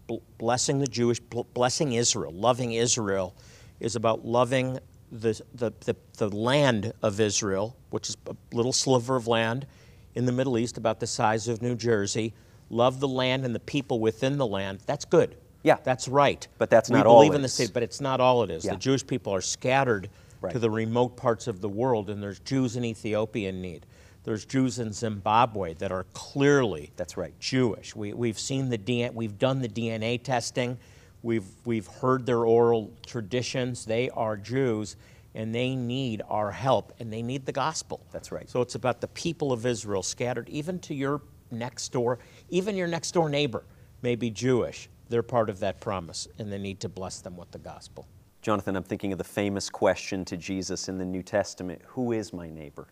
bl- 0.08 0.16
blessing 0.38 0.80
the 0.80 0.88
Jewish, 0.88 1.20
bl- 1.20 1.42
blessing 1.54 1.92
Israel, 1.92 2.32
loving 2.32 2.72
Israel, 2.72 3.36
is 3.78 3.94
about 3.94 4.26
loving 4.26 4.80
the, 5.20 5.40
the, 5.54 5.72
the, 5.80 5.96
the 6.16 6.28
land 6.28 6.92
of 7.02 7.20
Israel, 7.20 7.76
which 7.90 8.08
is 8.08 8.16
a 8.26 8.34
little 8.52 8.72
sliver 8.72 9.16
of 9.16 9.26
land 9.26 9.66
in 10.14 10.26
the 10.26 10.32
Middle 10.32 10.58
East 10.58 10.76
about 10.76 11.00
the 11.00 11.06
size 11.06 11.48
of 11.48 11.62
New 11.62 11.76
Jersey. 11.76 12.34
Love 12.70 13.00
the 13.00 13.08
land 13.08 13.44
and 13.44 13.54
the 13.54 13.60
people 13.60 14.00
within 14.00 14.38
the 14.38 14.46
land. 14.46 14.80
That's 14.86 15.04
good. 15.04 15.36
Yeah. 15.62 15.78
That's 15.84 16.08
right. 16.08 16.46
But 16.58 16.68
that's 16.70 16.90
we 16.90 16.96
not 16.96 17.06
all 17.06 17.20
believe 17.20 17.34
in 17.34 17.42
the 17.42 17.48
state, 17.48 17.72
but 17.72 17.82
it's 17.82 18.00
not 18.00 18.20
all 18.20 18.42
it 18.42 18.50
is. 18.50 18.64
Yeah. 18.64 18.72
The 18.72 18.78
Jewish 18.78 19.06
people 19.06 19.32
are 19.34 19.40
scattered 19.40 20.08
Right. 20.40 20.52
to 20.52 20.58
the 20.58 20.68
remote 20.70 21.16
parts 21.16 21.46
of 21.46 21.62
the 21.62 21.70
world, 21.70 22.10
and 22.10 22.22
there's 22.22 22.38
Jews 22.38 22.76
in 22.76 22.84
Ethiopia 22.84 23.48
in 23.48 23.62
need. 23.62 23.86
There's 24.24 24.44
Jews 24.44 24.78
in 24.78 24.92
Zimbabwe 24.92 25.72
that 25.74 25.90
are 25.90 26.04
clearly 26.12 26.92
That's 26.96 27.16
right. 27.16 27.32
Jewish. 27.40 27.96
We, 27.96 28.12
we've 28.12 28.38
seen 28.38 28.68
the 28.68 28.76
DNA, 28.76 29.14
we've 29.14 29.38
done 29.38 29.62
the 29.62 29.70
DNA 29.70 30.22
testing. 30.22 30.76
We've, 31.24 31.46
we've 31.64 31.86
heard 31.86 32.26
their 32.26 32.44
oral 32.44 32.92
traditions. 33.06 33.86
They 33.86 34.10
are 34.10 34.36
Jews 34.36 34.96
and 35.34 35.54
they 35.54 35.74
need 35.74 36.20
our 36.28 36.50
help 36.52 36.92
and 37.00 37.10
they 37.10 37.22
need 37.22 37.46
the 37.46 37.52
gospel. 37.52 38.04
That's 38.12 38.30
right. 38.30 38.48
So 38.48 38.60
it's 38.60 38.74
about 38.74 39.00
the 39.00 39.08
people 39.08 39.50
of 39.50 39.64
Israel 39.64 40.02
scattered 40.02 40.48
even 40.50 40.78
to 40.80 40.94
your 40.94 41.22
next 41.50 41.90
door, 41.92 42.18
even 42.50 42.76
your 42.76 42.86
next 42.88 43.12
door 43.12 43.30
neighbor 43.30 43.64
may 44.02 44.16
be 44.16 44.30
Jewish. 44.30 44.90
They're 45.08 45.22
part 45.22 45.48
of 45.48 45.60
that 45.60 45.80
promise 45.80 46.28
and 46.38 46.52
they 46.52 46.58
need 46.58 46.78
to 46.80 46.90
bless 46.90 47.20
them 47.22 47.38
with 47.38 47.50
the 47.52 47.58
gospel. 47.58 48.06
Jonathan, 48.42 48.76
I'm 48.76 48.82
thinking 48.84 49.10
of 49.12 49.16
the 49.18 49.24
famous 49.24 49.70
question 49.70 50.26
to 50.26 50.36
Jesus 50.36 50.90
in 50.90 50.98
the 50.98 51.06
New 51.06 51.22
Testament 51.22 51.80
Who 51.86 52.12
is 52.12 52.34
my 52.34 52.50
neighbor? 52.50 52.88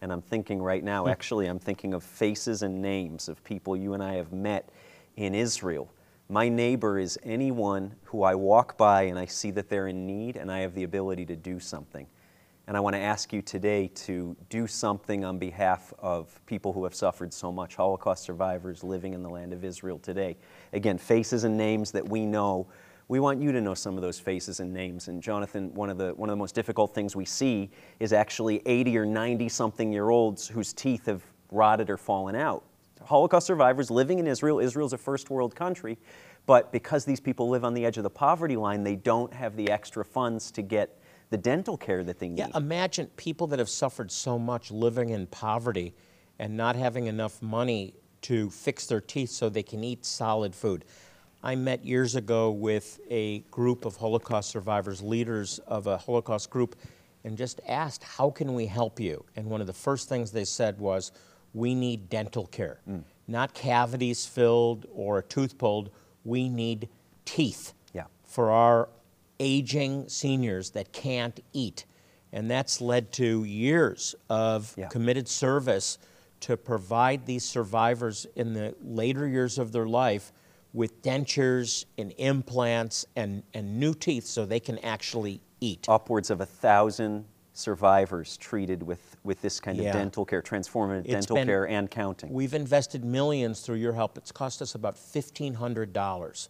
And 0.00 0.10
I'm 0.10 0.22
thinking 0.22 0.62
right 0.62 0.80
Hmm. 0.80 0.86
now, 0.86 1.06
actually, 1.06 1.46
I'm 1.48 1.58
thinking 1.58 1.92
of 1.92 2.02
faces 2.02 2.62
and 2.62 2.80
names 2.80 3.28
of 3.28 3.44
people 3.44 3.76
you 3.76 3.92
and 3.92 4.02
I 4.02 4.14
have 4.14 4.32
met 4.32 4.70
in 5.16 5.34
Israel. 5.34 5.92
My 6.28 6.48
neighbor 6.48 6.98
is 6.98 7.18
anyone 7.22 7.96
who 8.04 8.22
I 8.22 8.34
walk 8.34 8.78
by 8.78 9.02
and 9.02 9.18
I 9.18 9.26
see 9.26 9.50
that 9.52 9.68
they're 9.68 9.88
in 9.88 10.06
need 10.06 10.36
and 10.36 10.50
I 10.50 10.60
have 10.60 10.74
the 10.74 10.84
ability 10.84 11.26
to 11.26 11.36
do 11.36 11.60
something. 11.60 12.06
And 12.66 12.78
I 12.78 12.80
want 12.80 12.96
to 12.96 13.00
ask 13.00 13.30
you 13.30 13.42
today 13.42 13.88
to 13.88 14.34
do 14.48 14.66
something 14.66 15.22
on 15.22 15.38
behalf 15.38 15.92
of 15.98 16.40
people 16.46 16.72
who 16.72 16.84
have 16.84 16.94
suffered 16.94 17.34
so 17.34 17.52
much, 17.52 17.76
Holocaust 17.76 18.24
survivors 18.24 18.82
living 18.82 19.12
in 19.12 19.22
the 19.22 19.28
land 19.28 19.52
of 19.52 19.64
Israel 19.64 19.98
today. 19.98 20.38
Again, 20.72 20.96
faces 20.96 21.44
and 21.44 21.58
names 21.58 21.92
that 21.92 22.08
we 22.08 22.24
know. 22.24 22.68
We 23.08 23.20
want 23.20 23.42
you 23.42 23.52
to 23.52 23.60
know 23.60 23.74
some 23.74 23.96
of 23.96 24.00
those 24.00 24.18
faces 24.18 24.60
and 24.60 24.72
names. 24.72 25.08
And 25.08 25.22
Jonathan, 25.22 25.74
one 25.74 25.90
of 25.90 25.98
the, 25.98 26.14
one 26.14 26.30
of 26.30 26.32
the 26.32 26.38
most 26.38 26.54
difficult 26.54 26.94
things 26.94 27.14
we 27.14 27.26
see 27.26 27.70
is 28.00 28.14
actually 28.14 28.62
80 28.64 28.96
or 28.96 29.04
90 29.04 29.50
something 29.50 29.92
year 29.92 30.08
olds 30.08 30.48
whose 30.48 30.72
teeth 30.72 31.04
have 31.04 31.22
rotted 31.50 31.90
or 31.90 31.98
fallen 31.98 32.34
out. 32.34 32.64
Holocaust 33.06 33.46
survivors 33.46 33.90
living 33.90 34.18
in 34.18 34.26
Israel. 34.26 34.58
Israel's 34.58 34.92
a 34.92 34.98
first 34.98 35.30
world 35.30 35.54
country, 35.54 35.98
but 36.46 36.72
because 36.72 37.04
these 37.04 37.20
people 37.20 37.48
live 37.48 37.64
on 37.64 37.74
the 37.74 37.84
edge 37.84 37.96
of 37.96 38.02
the 38.02 38.10
poverty 38.10 38.56
line, 38.56 38.84
they 38.84 38.96
don't 38.96 39.32
have 39.32 39.56
the 39.56 39.70
extra 39.70 40.04
funds 40.04 40.50
to 40.52 40.62
get 40.62 40.98
the 41.30 41.38
dental 41.38 41.76
care 41.76 42.04
that 42.04 42.18
they 42.18 42.28
need. 42.28 42.38
Yeah, 42.38 42.48
imagine 42.54 43.06
people 43.16 43.46
that 43.48 43.58
have 43.58 43.68
suffered 43.68 44.12
so 44.12 44.38
much 44.38 44.70
living 44.70 45.10
in 45.10 45.26
poverty 45.26 45.94
and 46.38 46.56
not 46.56 46.76
having 46.76 47.06
enough 47.06 47.40
money 47.40 47.94
to 48.22 48.50
fix 48.50 48.86
their 48.86 49.00
teeth 49.00 49.30
so 49.30 49.48
they 49.48 49.62
can 49.62 49.84
eat 49.84 50.04
solid 50.04 50.54
food. 50.54 50.84
I 51.42 51.54
met 51.56 51.84
years 51.84 52.14
ago 52.14 52.50
with 52.50 53.00
a 53.10 53.40
group 53.50 53.84
of 53.84 53.96
Holocaust 53.96 54.48
survivors, 54.48 55.02
leaders 55.02 55.58
of 55.66 55.86
a 55.86 55.98
Holocaust 55.98 56.48
group, 56.48 56.74
and 57.22 57.36
just 57.36 57.60
asked, 57.68 58.02
How 58.02 58.30
can 58.30 58.54
we 58.54 58.66
help 58.66 58.98
you? 58.98 59.24
And 59.36 59.46
one 59.46 59.60
of 59.60 59.66
the 59.66 59.74
first 59.74 60.08
things 60.08 60.30
they 60.30 60.44
said 60.44 60.78
was, 60.78 61.12
We 61.54 61.74
need 61.74 62.10
dental 62.10 62.46
care. 62.46 62.80
Not 63.26 63.54
cavities 63.54 64.26
filled 64.26 64.86
or 64.92 65.18
a 65.18 65.22
tooth 65.22 65.56
pulled, 65.56 65.90
we 66.24 66.48
need 66.48 66.88
teeth 67.24 67.72
Yeah. 67.94 68.04
for 68.24 68.50
our 68.50 68.88
aging 69.40 70.08
seniors 70.08 70.70
that 70.70 70.92
can't 70.92 71.40
eat. 71.52 71.86
And 72.32 72.50
that's 72.50 72.80
led 72.80 73.12
to 73.12 73.44
years 73.44 74.14
of 74.28 74.74
Yeah. 74.76 74.88
committed 74.88 75.28
service 75.28 75.98
to 76.40 76.56
provide 76.56 77.24
these 77.26 77.44
survivors 77.44 78.26
in 78.36 78.52
the 78.52 78.74
later 78.82 79.26
years 79.26 79.56
of 79.58 79.72
their 79.72 79.86
life 79.86 80.32
with 80.74 81.00
dentures 81.02 81.84
and 81.96 82.12
implants 82.18 83.06
and, 83.16 83.44
and 83.54 83.78
new 83.78 83.94
teeth 83.94 84.26
so 84.26 84.44
they 84.44 84.60
can 84.60 84.78
actually 84.80 85.40
eat. 85.60 85.86
upwards 85.88 86.28
of 86.30 86.40
a 86.42 86.46
thousand 86.46 87.24
survivors 87.54 88.36
treated 88.36 88.82
with, 88.82 89.16
with 89.22 89.40
this 89.40 89.60
kind 89.60 89.78
of 89.78 89.84
dental 89.86 90.24
care, 90.24 90.42
transformative 90.42 91.04
It's 91.04 91.12
dental 91.12 91.36
been- 91.36 91.46
care 91.46 91.66
and 91.68 91.90
counting. 91.90 92.32
We've 92.32 92.52
invested 92.52 93.04
millions 93.04 93.60
through 93.60 93.76
your 93.76 93.92
help. 93.92 94.18
It's 94.18 94.32
cost 94.32 94.60
us 94.60 94.74
about 94.74 94.96
$1,500 94.96 96.48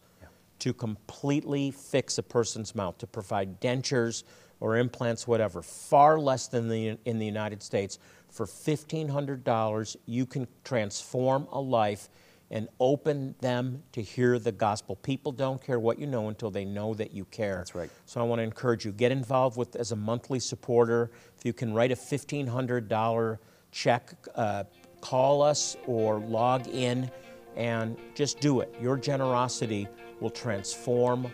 to 0.61 0.73
completely 0.73 1.71
fix 1.71 2.17
a 2.17 2.23
person's 2.23 2.75
mouth, 2.75 2.97
to 2.99 3.07
provide 3.07 3.61
dentures 3.61 4.25
or 4.61 4.79
implants, 4.79 5.29
whatever. 5.29 5.61
Far 5.63 6.19
less 6.19 6.47
than 6.47 6.69
the, 6.69 6.97
in 7.05 7.19
the 7.19 7.27
United 7.27 7.63
States. 7.63 7.99
For 8.31 8.47
$1,500, 8.47 9.97
you 10.07 10.27
can 10.27 10.49
transform 10.65 11.47
a 11.53 11.61
life 11.61 12.09
and 12.55 12.69
open 12.79 13.35
them 13.41 13.83
to 13.91 14.01
hear 14.01 14.39
the 14.39 14.53
gospel. 14.53 14.95
People 14.95 15.33
don't 15.33 15.61
care 15.61 15.81
what 15.81 15.99
you 15.99 16.07
know 16.07 16.29
until 16.29 16.53
they 16.53 16.65
know 16.65 16.95
that 16.95 17.13
you 17.13 17.25
care. 17.27 17.57
That's 17.57 17.75
right. 17.75 17.91
So 18.07 18.21
I 18.21 18.25
want 18.25 18.39
to 18.39 18.45
encourage 18.45 18.87
you 18.87 18.93
get 18.93 19.11
involved 19.11 19.59
with 19.59 19.75
as 19.75 19.91
a 19.91 19.97
monthly 19.97 20.39
supporter. 20.39 21.11
If 21.37 21.45
you 21.45 21.53
can 21.53 21.75
write 21.75 21.91
a 21.91 21.97
fifteen 21.97 22.47
hundred 22.47 22.89
dollar 22.89 23.41
check, 23.73 24.15
uh, 24.37 24.65
call 25.01 25.43
us 25.43 25.77
or 25.87 26.21
log 26.21 26.69
in, 26.69 27.11
and 27.57 27.97
just 28.15 28.39
do 28.39 28.61
it. 28.61 28.73
Your 28.81 28.97
generosity 28.97 29.89
will 30.21 30.31
transform 30.31 31.27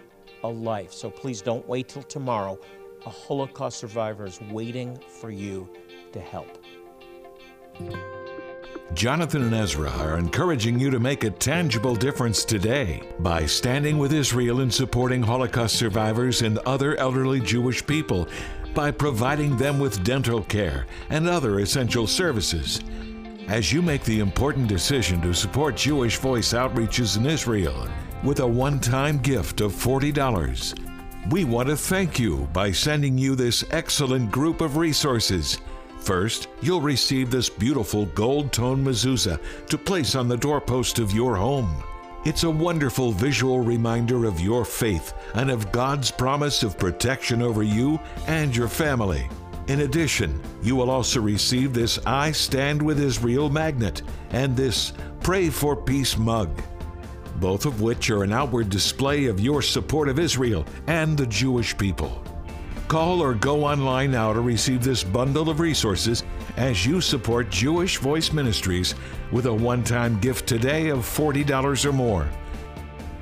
a 0.42 0.48
life. 0.48 0.90
So 0.90 1.10
please 1.10 1.42
don't 1.42 1.68
wait 1.68 1.88
till 1.88 2.02
tomorrow. 2.02 2.58
A 3.04 3.10
Holocaust 3.10 3.78
survivor 3.78 4.24
is 4.24 4.40
waiting 4.50 4.98
for 5.20 5.30
you 5.30 5.68
to 6.12 6.20
help. 6.20 6.64
Jonathan 8.94 9.42
and 9.42 9.54
Ezra 9.54 9.88
are 9.88 10.18
encouraging 10.18 10.78
you 10.78 10.90
to 10.90 10.98
make 10.98 11.22
a 11.22 11.30
tangible 11.30 11.94
difference 11.94 12.44
today 12.44 13.00
by 13.20 13.46
standing 13.46 13.98
with 13.98 14.12
Israel 14.12 14.60
in 14.60 14.70
supporting 14.70 15.22
Holocaust 15.22 15.76
survivors 15.76 16.42
and 16.42 16.58
other 16.58 16.96
elderly 16.96 17.40
Jewish 17.40 17.86
people 17.86 18.28
by 18.74 18.90
providing 18.90 19.56
them 19.56 19.78
with 19.78 20.02
dental 20.02 20.42
care 20.42 20.86
and 21.08 21.28
other 21.28 21.60
essential 21.60 22.08
services. 22.08 22.80
As 23.46 23.72
you 23.72 23.80
make 23.80 24.02
the 24.02 24.18
important 24.18 24.66
decision 24.66 25.20
to 25.22 25.34
support 25.34 25.76
Jewish 25.76 26.18
Voice 26.18 26.52
outreaches 26.52 27.16
in 27.16 27.26
Israel 27.26 27.88
with 28.24 28.40
a 28.40 28.46
one 28.46 28.80
time 28.80 29.18
gift 29.18 29.60
of 29.60 29.72
$40, 29.72 31.30
we 31.30 31.44
want 31.44 31.68
to 31.68 31.76
thank 31.76 32.18
you 32.18 32.48
by 32.52 32.72
sending 32.72 33.16
you 33.16 33.36
this 33.36 33.64
excellent 33.70 34.32
group 34.32 34.60
of 34.60 34.76
resources. 34.76 35.58
First, 36.00 36.48
you'll 36.62 36.80
receive 36.80 37.30
this 37.30 37.48
beautiful 37.48 38.06
gold 38.06 38.52
tone 38.52 38.84
mezuzah 38.84 39.38
to 39.68 39.78
place 39.78 40.14
on 40.14 40.28
the 40.28 40.36
doorpost 40.36 40.98
of 40.98 41.12
your 41.12 41.36
home. 41.36 41.82
It's 42.24 42.44
a 42.44 42.50
wonderful 42.50 43.12
visual 43.12 43.60
reminder 43.60 44.24
of 44.24 44.40
your 44.40 44.64
faith 44.64 45.14
and 45.34 45.50
of 45.50 45.72
God's 45.72 46.10
promise 46.10 46.62
of 46.62 46.78
protection 46.78 47.42
over 47.42 47.62
you 47.62 48.00
and 48.26 48.54
your 48.54 48.68
family. 48.68 49.28
In 49.68 49.80
addition, 49.80 50.40
you 50.62 50.74
will 50.74 50.90
also 50.90 51.20
receive 51.20 51.72
this 51.72 51.98
I 52.06 52.32
Stand 52.32 52.82
with 52.82 52.98
Israel 52.98 53.48
magnet 53.48 54.02
and 54.30 54.56
this 54.56 54.92
Pray 55.22 55.48
for 55.48 55.76
Peace 55.76 56.16
mug, 56.16 56.50
both 57.36 57.66
of 57.66 57.80
which 57.80 58.10
are 58.10 58.24
an 58.24 58.32
outward 58.32 58.68
display 58.68 59.26
of 59.26 59.38
your 59.38 59.62
support 59.62 60.08
of 60.08 60.18
Israel 60.18 60.66
and 60.88 61.16
the 61.16 61.26
Jewish 61.26 61.76
people. 61.76 62.22
Call 62.90 63.22
or 63.22 63.34
go 63.34 63.66
online 63.66 64.10
now 64.10 64.32
to 64.32 64.40
receive 64.40 64.82
this 64.82 65.04
bundle 65.04 65.48
of 65.48 65.60
resources 65.60 66.24
as 66.56 66.84
you 66.84 67.00
support 67.00 67.48
Jewish 67.48 67.98
Voice 67.98 68.32
Ministries 68.32 68.96
with 69.30 69.46
a 69.46 69.54
one 69.54 69.84
time 69.84 70.18
gift 70.18 70.48
today 70.48 70.88
of 70.88 70.98
$40 70.98 71.84
or 71.84 71.92
more. 71.92 72.28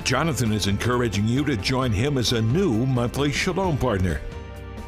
Jonathan 0.04 0.52
is 0.52 0.68
encouraging 0.68 1.28
you 1.28 1.44
to 1.44 1.54
join 1.54 1.92
him 1.92 2.16
as 2.16 2.33
a 2.33 2.40
new 2.40 2.87
monthly 2.87 3.31
Shalom 3.31 3.76
partner. 3.76 4.22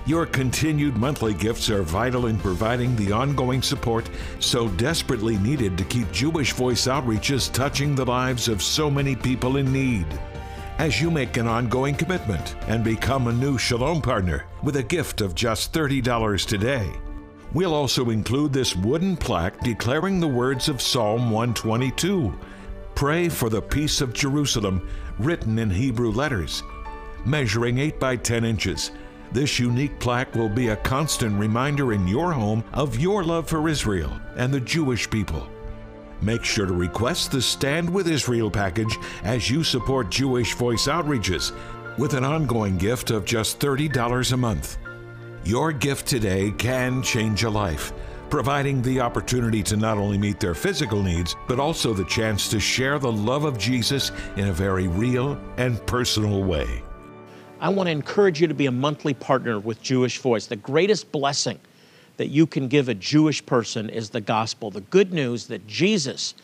Your 0.07 0.25
continued 0.25 0.97
monthly 0.97 1.35
gifts 1.35 1.69
are 1.69 1.83
vital 1.83 2.25
in 2.29 2.38
providing 2.38 2.97
the 2.97 3.12
ongoing 3.12 3.61
support 3.61 4.09
so 4.38 4.69
desperately 4.69 5.37
needed 5.37 5.77
to 5.77 5.85
keep 5.85 6.11
Jewish 6.11 6.55
Voice 6.55 6.87
outreaches 6.87 7.53
touching 7.53 7.95
the 7.95 8.07
lives 8.07 8.49
of 8.49 8.62
so 8.62 8.90
many 8.90 9.14
people 9.14 9.59
in 9.59 9.71
need. 9.71 10.07
As 10.81 10.99
you 10.99 11.11
make 11.11 11.37
an 11.37 11.47
ongoing 11.47 11.95
commitment 11.95 12.57
and 12.66 12.83
become 12.83 13.27
a 13.27 13.33
new 13.35 13.59
Shalom 13.59 14.01
partner 14.01 14.47
with 14.62 14.77
a 14.77 14.83
gift 14.83 15.21
of 15.21 15.35
just 15.35 15.75
$30 15.75 16.47
today, 16.47 16.90
we'll 17.53 17.75
also 17.75 18.09
include 18.09 18.51
this 18.51 18.75
wooden 18.75 19.14
plaque 19.14 19.61
declaring 19.61 20.19
the 20.21 20.27
words 20.27 20.71
of 20.71 20.81
Psalm 20.81 21.31
122 21.31 22.33
Pray 22.95 23.29
for 23.29 23.51
the 23.51 23.61
peace 23.61 24.01
of 24.01 24.14
Jerusalem, 24.14 24.88
written 25.19 25.59
in 25.59 25.69
Hebrew 25.69 26.12
letters. 26.12 26.62
Measuring 27.27 27.77
8 27.77 28.01
by 28.01 28.16
10 28.16 28.47
inches, 28.47 28.90
this 29.33 29.59
unique 29.59 30.01
plaque 30.01 30.35
will 30.35 30.49
be 30.49 30.69
a 30.69 30.77
constant 30.77 31.38
reminder 31.38 31.93
in 31.93 32.09
your 32.09 32.33
home 32.33 32.64
of 32.73 32.99
your 32.99 33.23
love 33.23 33.47
for 33.47 33.69
Israel 33.69 34.19
and 34.38 34.51
the 34.51 34.61
Jewish 34.61 35.11
people. 35.11 35.47
Make 36.22 36.44
sure 36.44 36.66
to 36.66 36.72
request 36.72 37.33
the 37.33 37.40
Stand 37.40 37.88
with 37.88 38.06
Israel 38.09 38.50
package 38.50 38.96
as 39.24 39.50
you 39.50 39.64
support 39.64 40.11
Jewish 40.11 40.54
Voice 40.54 40.87
outreaches 40.87 41.52
with 41.96 42.14
an 42.14 42.24
ongoing 42.24 42.76
gift 42.76 43.11
of 43.11 43.24
just 43.24 43.59
$30 43.59 44.33
a 44.33 44.37
month. 44.37 44.78
Your 45.44 45.72
gift 45.72 46.06
today 46.06 46.52
can 46.52 47.02
change 47.02 47.44
a 47.44 47.50
life, 47.50 47.92
providing 48.28 48.83
the 48.83 49.00
opportunity 49.00 49.62
to 49.62 49.76
not 49.76 49.96
only 49.96 50.18
meet 50.18 50.38
their 50.38 50.54
physical 50.54 51.02
needs, 51.02 51.35
but 51.48 51.59
also 51.59 51.94
the 51.94 52.04
chance 52.04 52.48
to 52.48 52.61
share 52.61 52.98
the 52.98 53.11
love 53.11 53.44
of 53.44 53.56
Jesus 53.59 54.12
in 54.37 54.48
a 54.48 54.52
very 54.52 54.88
real 54.88 55.40
and 55.56 55.85
personal 55.87 56.44
way. 56.44 56.83
I 57.61 57.70
want 57.70 57.87
to 57.88 57.90
encourage 57.90 58.40
you 58.40 58.46
to 58.46 58.54
be 58.54 58.66
a 58.66 58.72
monthly 58.72 59.14
partner 59.14 59.59
with 59.59 59.83
Jewish 59.83 60.18
Voice. 60.18 60.46
The 60.46 60.56
greatest 60.56 61.11
blessing 61.12 61.59
that 62.20 62.28
you 62.28 62.46
can 62.46 62.68
give 62.68 62.90
a 62.90 62.94
Jewish 62.94 63.46
person 63.46 63.88
is 63.88 64.11
the 64.11 64.20
gospel, 64.20 64.70
the 64.70 64.83
good 64.83 65.11
news 65.11 65.46
that 65.46 65.66
Jesus, 65.66 66.35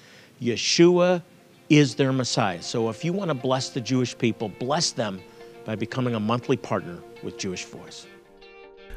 Yeshua, 0.40 1.22
is 1.68 1.96
their 1.96 2.14
Messiah. 2.14 2.62
So 2.62 2.88
if 2.88 3.04
you 3.04 3.12
want 3.12 3.28
to 3.28 3.34
bless 3.34 3.68
the 3.68 3.82
Jewish 3.82 4.16
people, 4.16 4.48
bless 4.48 4.92
them 4.92 5.20
by 5.66 5.74
becoming 5.74 6.14
a 6.14 6.18
monthly 6.18 6.56
partner 6.56 7.00
with 7.22 7.36
Jewish 7.36 7.66
Voice. 7.66 8.06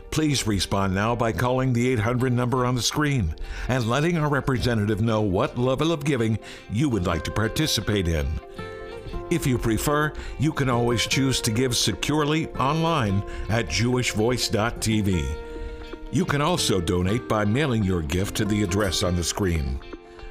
Please 0.10 0.48
respond 0.48 0.96
now 0.96 1.18
by 1.18 1.34
calling 1.34 1.74
the 1.74 1.86
800 1.90 2.32
number 2.32 2.66
on 2.66 2.76
the 2.76 2.82
screen 2.82 3.36
and 3.68 3.90
letting 3.90 4.18
our 4.18 4.30
representative 4.30 5.02
know 5.02 5.20
what 5.20 5.58
level 5.58 5.92
of 5.92 6.06
giving 6.06 6.40
you 6.72 6.88
would 6.88 7.06
like 7.06 7.26
to 7.26 7.32
participate 7.32 8.08
in. 8.08 8.26
If 9.30 9.46
you 9.46 9.58
prefer, 9.58 10.14
you 10.40 10.54
can 10.54 10.70
always 10.70 11.06
choose 11.06 11.42
to 11.42 11.52
give 11.52 11.76
securely 11.76 12.48
online 12.54 13.22
at 13.50 13.66
jewishvoice.tv. 13.66 15.49
You 16.12 16.26
can 16.26 16.42
also 16.42 16.82
donate 16.82 17.30
by 17.30 17.46
mailing 17.46 17.84
your 17.84 18.02
gift 18.02 18.36
to 18.38 18.46
the 18.46 18.64
address 18.64 19.04
on 19.04 19.16
the 19.16 19.24
screen. 19.24 19.80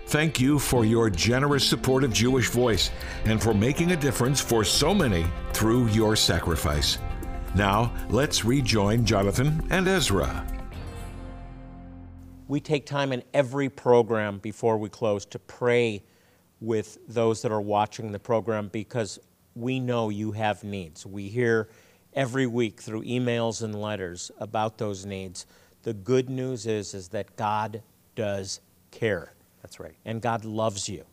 Thank 0.06 0.40
you 0.40 0.58
for 0.58 0.84
your 0.84 1.08
generous 1.08 1.64
support 1.64 2.02
of 2.02 2.12
Jewish 2.12 2.48
Voice 2.48 2.90
and 3.26 3.40
for 3.40 3.54
making 3.54 3.92
a 3.92 3.96
difference 3.96 4.40
for 4.40 4.64
so 4.64 4.92
many 4.92 5.24
through 5.52 5.86
your 5.88 6.16
sacrifice. 6.16 6.98
Now, 7.54 7.94
let's 8.08 8.44
rejoin 8.44 9.04
Jonathan 9.04 9.64
and 9.70 9.86
Ezra. 9.86 10.44
We 12.48 12.58
take 12.60 12.84
time 12.84 13.12
in 13.12 13.22
every 13.32 13.68
program 13.68 14.38
before 14.38 14.78
we 14.78 14.88
close 14.88 15.26
to 15.26 15.38
pray 15.38 16.02
with 16.60 16.98
those 17.06 17.42
that 17.42 17.52
are 17.52 17.60
watching 17.60 18.10
the 18.10 18.18
program 18.18 18.66
because 18.66 19.20
we 19.54 19.78
know 19.78 20.08
you 20.08 20.32
have 20.32 20.64
needs. 20.64 21.06
We 21.06 21.28
hear 21.28 21.68
every 22.14 22.48
week 22.48 22.80
through 22.80 23.02
emails 23.02 23.62
and 23.62 23.80
letters 23.80 24.32
about 24.38 24.78
those 24.78 25.06
needs. 25.06 25.46
The 25.88 25.94
good 25.94 26.28
news 26.28 26.66
is, 26.66 26.92
is 26.92 27.08
that 27.08 27.34
God 27.36 27.82
does 28.14 28.60
care. 28.90 29.32
That's 29.62 29.80
right. 29.80 29.94
And 30.04 30.20
God 30.20 30.44
loves 30.44 30.86
you. 30.86 31.06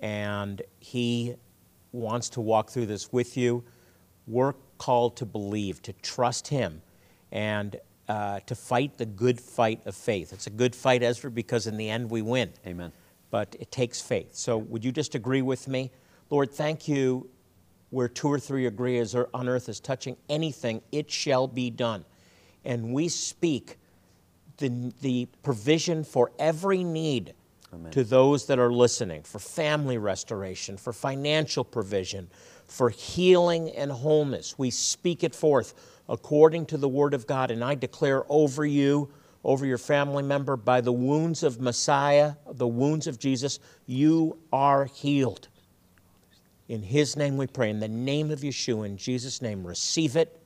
And 0.00 0.60
He 0.80 1.36
wants 1.92 2.28
to 2.30 2.40
walk 2.40 2.68
through 2.68 2.86
this 2.86 3.12
with 3.12 3.36
you. 3.36 3.62
We're 4.26 4.54
called 4.76 5.16
to 5.18 5.24
believe, 5.24 5.82
to 5.82 5.92
trust 5.92 6.48
Him, 6.48 6.82
and 7.30 7.76
uh, 8.08 8.40
to 8.40 8.56
fight 8.56 8.98
the 8.98 9.06
good 9.06 9.40
fight 9.40 9.86
of 9.86 9.94
faith. 9.94 10.32
It's 10.32 10.48
a 10.48 10.50
good 10.50 10.74
fight, 10.74 11.04
Ezra, 11.04 11.30
because 11.30 11.68
in 11.68 11.76
the 11.76 11.88
end 11.88 12.10
we 12.10 12.20
win. 12.20 12.50
Amen. 12.66 12.90
But 13.30 13.54
it 13.60 13.70
takes 13.70 14.00
faith. 14.00 14.34
So 14.34 14.58
would 14.58 14.84
you 14.84 14.90
just 14.90 15.14
agree 15.14 15.42
with 15.42 15.68
me? 15.68 15.92
Lord, 16.28 16.50
thank 16.50 16.88
you. 16.88 17.30
Where 17.90 18.08
two 18.08 18.26
or 18.26 18.40
three 18.40 18.66
agree 18.66 18.98
as 18.98 19.14
on 19.14 19.48
earth 19.48 19.68
is 19.68 19.78
touching 19.78 20.16
anything, 20.28 20.82
it 20.90 21.08
shall 21.08 21.46
be 21.46 21.70
done. 21.70 22.04
And 22.64 22.92
we 22.92 23.08
speak 23.08 23.78
the, 24.58 24.92
the 25.00 25.28
provision 25.42 26.04
for 26.04 26.30
every 26.38 26.84
need 26.84 27.34
Amen. 27.72 27.90
to 27.92 28.04
those 28.04 28.46
that 28.46 28.58
are 28.58 28.72
listening 28.72 29.22
for 29.22 29.38
family 29.38 29.98
restoration, 29.98 30.76
for 30.76 30.92
financial 30.92 31.64
provision, 31.64 32.28
for 32.66 32.90
healing 32.90 33.70
and 33.70 33.90
wholeness. 33.90 34.58
We 34.58 34.70
speak 34.70 35.24
it 35.24 35.34
forth 35.34 35.74
according 36.08 36.66
to 36.66 36.76
the 36.76 36.88
Word 36.88 37.14
of 37.14 37.26
God. 37.26 37.50
And 37.50 37.62
I 37.62 37.74
declare 37.74 38.24
over 38.28 38.64
you, 38.64 39.10
over 39.44 39.66
your 39.66 39.78
family 39.78 40.22
member, 40.22 40.56
by 40.56 40.80
the 40.80 40.92
wounds 40.92 41.42
of 41.42 41.60
Messiah, 41.60 42.34
the 42.50 42.66
wounds 42.66 43.06
of 43.06 43.18
Jesus, 43.18 43.58
you 43.86 44.38
are 44.52 44.86
healed. 44.86 45.48
In 46.68 46.82
His 46.82 47.16
name 47.16 47.36
we 47.36 47.46
pray. 47.46 47.70
In 47.70 47.80
the 47.80 47.88
name 47.88 48.30
of 48.30 48.40
Yeshua, 48.40 48.86
in 48.86 48.96
Jesus' 48.96 49.40
name, 49.40 49.66
receive 49.66 50.16
it, 50.16 50.40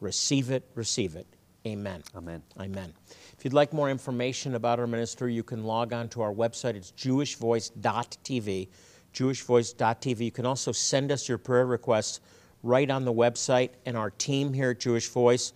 receive 0.00 0.50
it, 0.50 0.64
receive 0.74 1.16
it. 1.16 1.26
Amen. 1.66 2.02
Amen. 2.14 2.42
Amen. 2.60 2.92
If 3.36 3.44
you'd 3.44 3.52
like 3.52 3.72
more 3.72 3.90
information 3.90 4.54
about 4.54 4.78
our 4.78 4.86
ministry, 4.86 5.34
you 5.34 5.42
can 5.42 5.64
log 5.64 5.92
on 5.92 6.08
to 6.10 6.22
our 6.22 6.32
website. 6.32 6.76
It's 6.76 6.92
jewishvoice.tv. 6.92 8.68
Jewishvoice.tv. 9.12 10.20
You 10.20 10.30
can 10.30 10.46
also 10.46 10.70
send 10.70 11.10
us 11.10 11.28
your 11.28 11.38
prayer 11.38 11.66
requests 11.66 12.20
right 12.62 12.88
on 12.88 13.04
the 13.04 13.12
website, 13.12 13.70
and 13.84 13.96
our 13.96 14.10
team 14.10 14.52
here 14.52 14.70
at 14.70 14.80
Jewish 14.80 15.08
Voice 15.08 15.52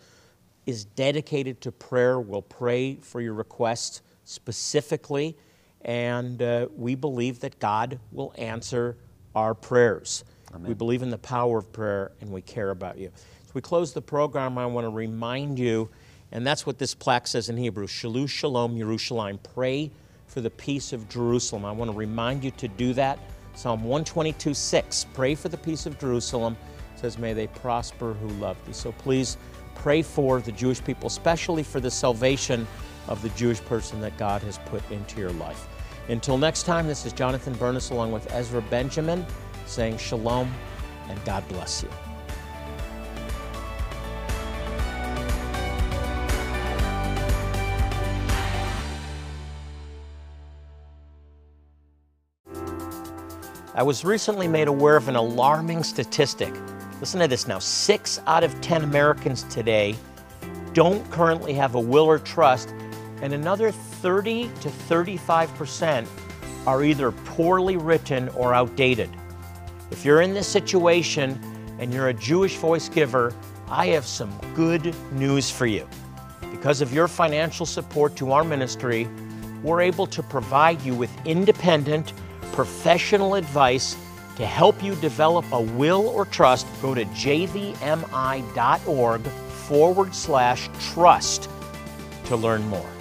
is 0.66 0.84
dedicated 0.84 1.60
to 1.60 1.72
prayer. 1.72 2.18
We'll 2.20 2.42
pray 2.42 2.96
for 2.96 3.20
your 3.20 3.34
requests 3.34 4.02
specifically, 4.24 5.36
and 5.82 6.42
uh, 6.42 6.66
we 6.76 6.96
believe 6.96 7.40
that 7.40 7.58
God 7.60 8.00
will 8.10 8.34
answer 8.36 8.96
our 9.36 9.54
prayers. 9.54 10.24
Amen. 10.52 10.68
We 10.68 10.74
believe 10.74 11.02
in 11.02 11.10
the 11.10 11.18
power 11.18 11.58
of 11.58 11.72
prayer, 11.72 12.12
and 12.20 12.30
we 12.30 12.42
care 12.42 12.70
about 12.70 12.98
you. 12.98 13.10
As 13.44 13.54
we 13.54 13.60
close 13.60 13.92
the 13.92 14.02
program, 14.02 14.58
I 14.58 14.66
want 14.66 14.84
to 14.84 14.90
remind 14.90 15.58
you, 15.58 15.88
and 16.32 16.46
that's 16.46 16.66
what 16.66 16.78
this 16.78 16.94
plaque 16.94 17.26
says 17.26 17.48
in 17.48 17.56
Hebrew 17.56 17.86
Shalu 17.86 18.28
Shalom 18.28 18.76
Yerushalayim. 18.76 19.38
Pray 19.54 19.90
for 20.26 20.40
the 20.40 20.50
peace 20.50 20.92
of 20.92 21.08
Jerusalem. 21.08 21.64
I 21.64 21.72
want 21.72 21.90
to 21.90 21.96
remind 21.96 22.44
you 22.44 22.52
to 22.52 22.68
do 22.68 22.92
that. 22.94 23.18
Psalm 23.54 23.82
122 23.82 24.54
6. 24.54 25.06
Pray 25.12 25.34
for 25.34 25.48
the 25.48 25.56
peace 25.56 25.86
of 25.86 25.98
Jerusalem. 25.98 26.56
It 26.94 27.00
says, 27.00 27.18
May 27.18 27.32
they 27.32 27.48
prosper 27.48 28.12
who 28.14 28.28
love 28.40 28.56
thee. 28.64 28.72
So 28.72 28.92
please 28.92 29.36
pray 29.74 30.02
for 30.02 30.40
the 30.40 30.52
Jewish 30.52 30.82
people, 30.84 31.08
especially 31.08 31.62
for 31.62 31.80
the 31.80 31.90
salvation 31.90 32.66
of 33.08 33.20
the 33.22 33.30
Jewish 33.30 33.60
person 33.60 34.00
that 34.00 34.16
God 34.18 34.42
has 34.42 34.58
put 34.66 34.88
into 34.90 35.18
your 35.18 35.32
life. 35.32 35.66
Until 36.08 36.38
next 36.38 36.64
time, 36.64 36.86
this 36.86 37.06
is 37.06 37.12
Jonathan 37.12 37.54
Bernis 37.54 37.90
along 37.90 38.12
with 38.12 38.32
Ezra 38.32 38.62
Benjamin 38.62 39.26
saying 39.66 39.98
shalom 39.98 40.52
and 41.08 41.24
God 41.24 41.46
bless 41.48 41.82
you. 41.82 42.09
I 53.80 53.82
was 53.82 54.04
recently 54.04 54.46
made 54.46 54.68
aware 54.68 54.94
of 54.94 55.08
an 55.08 55.16
alarming 55.16 55.84
statistic. 55.84 56.52
Listen 57.00 57.18
to 57.20 57.26
this 57.26 57.48
now 57.48 57.58
six 57.58 58.20
out 58.26 58.44
of 58.44 58.60
10 58.60 58.84
Americans 58.84 59.44
today 59.44 59.96
don't 60.74 61.10
currently 61.10 61.54
have 61.54 61.74
a 61.76 61.80
will 61.80 62.04
or 62.04 62.18
trust, 62.18 62.74
and 63.22 63.32
another 63.32 63.70
30 63.70 64.48
to 64.60 64.68
35% 64.68 66.06
are 66.66 66.84
either 66.84 67.10
poorly 67.10 67.78
written 67.78 68.28
or 68.36 68.52
outdated. 68.52 69.08
If 69.90 70.04
you're 70.04 70.20
in 70.20 70.34
this 70.34 70.46
situation 70.46 71.40
and 71.78 71.90
you're 71.90 72.08
a 72.08 72.14
Jewish 72.14 72.56
voice 72.56 72.86
giver, 72.90 73.34
I 73.66 73.86
have 73.86 74.04
some 74.04 74.38
good 74.54 74.94
news 75.12 75.50
for 75.50 75.64
you. 75.64 75.88
Because 76.50 76.82
of 76.82 76.92
your 76.92 77.08
financial 77.08 77.64
support 77.64 78.14
to 78.16 78.32
our 78.32 78.44
ministry, 78.44 79.08
we're 79.62 79.80
able 79.80 80.06
to 80.08 80.22
provide 80.22 80.82
you 80.82 80.94
with 80.94 81.10
independent, 81.24 82.12
professional 82.60 83.36
advice 83.36 83.96
to 84.36 84.44
help 84.44 84.82
you 84.82 84.94
develop 84.96 85.50
a 85.50 85.60
will 85.62 86.08
or 86.08 86.26
trust. 86.26 86.66
Go 86.82 86.94
to 86.94 87.06
jvmi.org 87.06 87.62
forward 89.22 90.14
slash 90.14 90.68
trust 90.92 91.48
to 92.26 92.36
learn 92.36 92.60
more. 92.68 92.99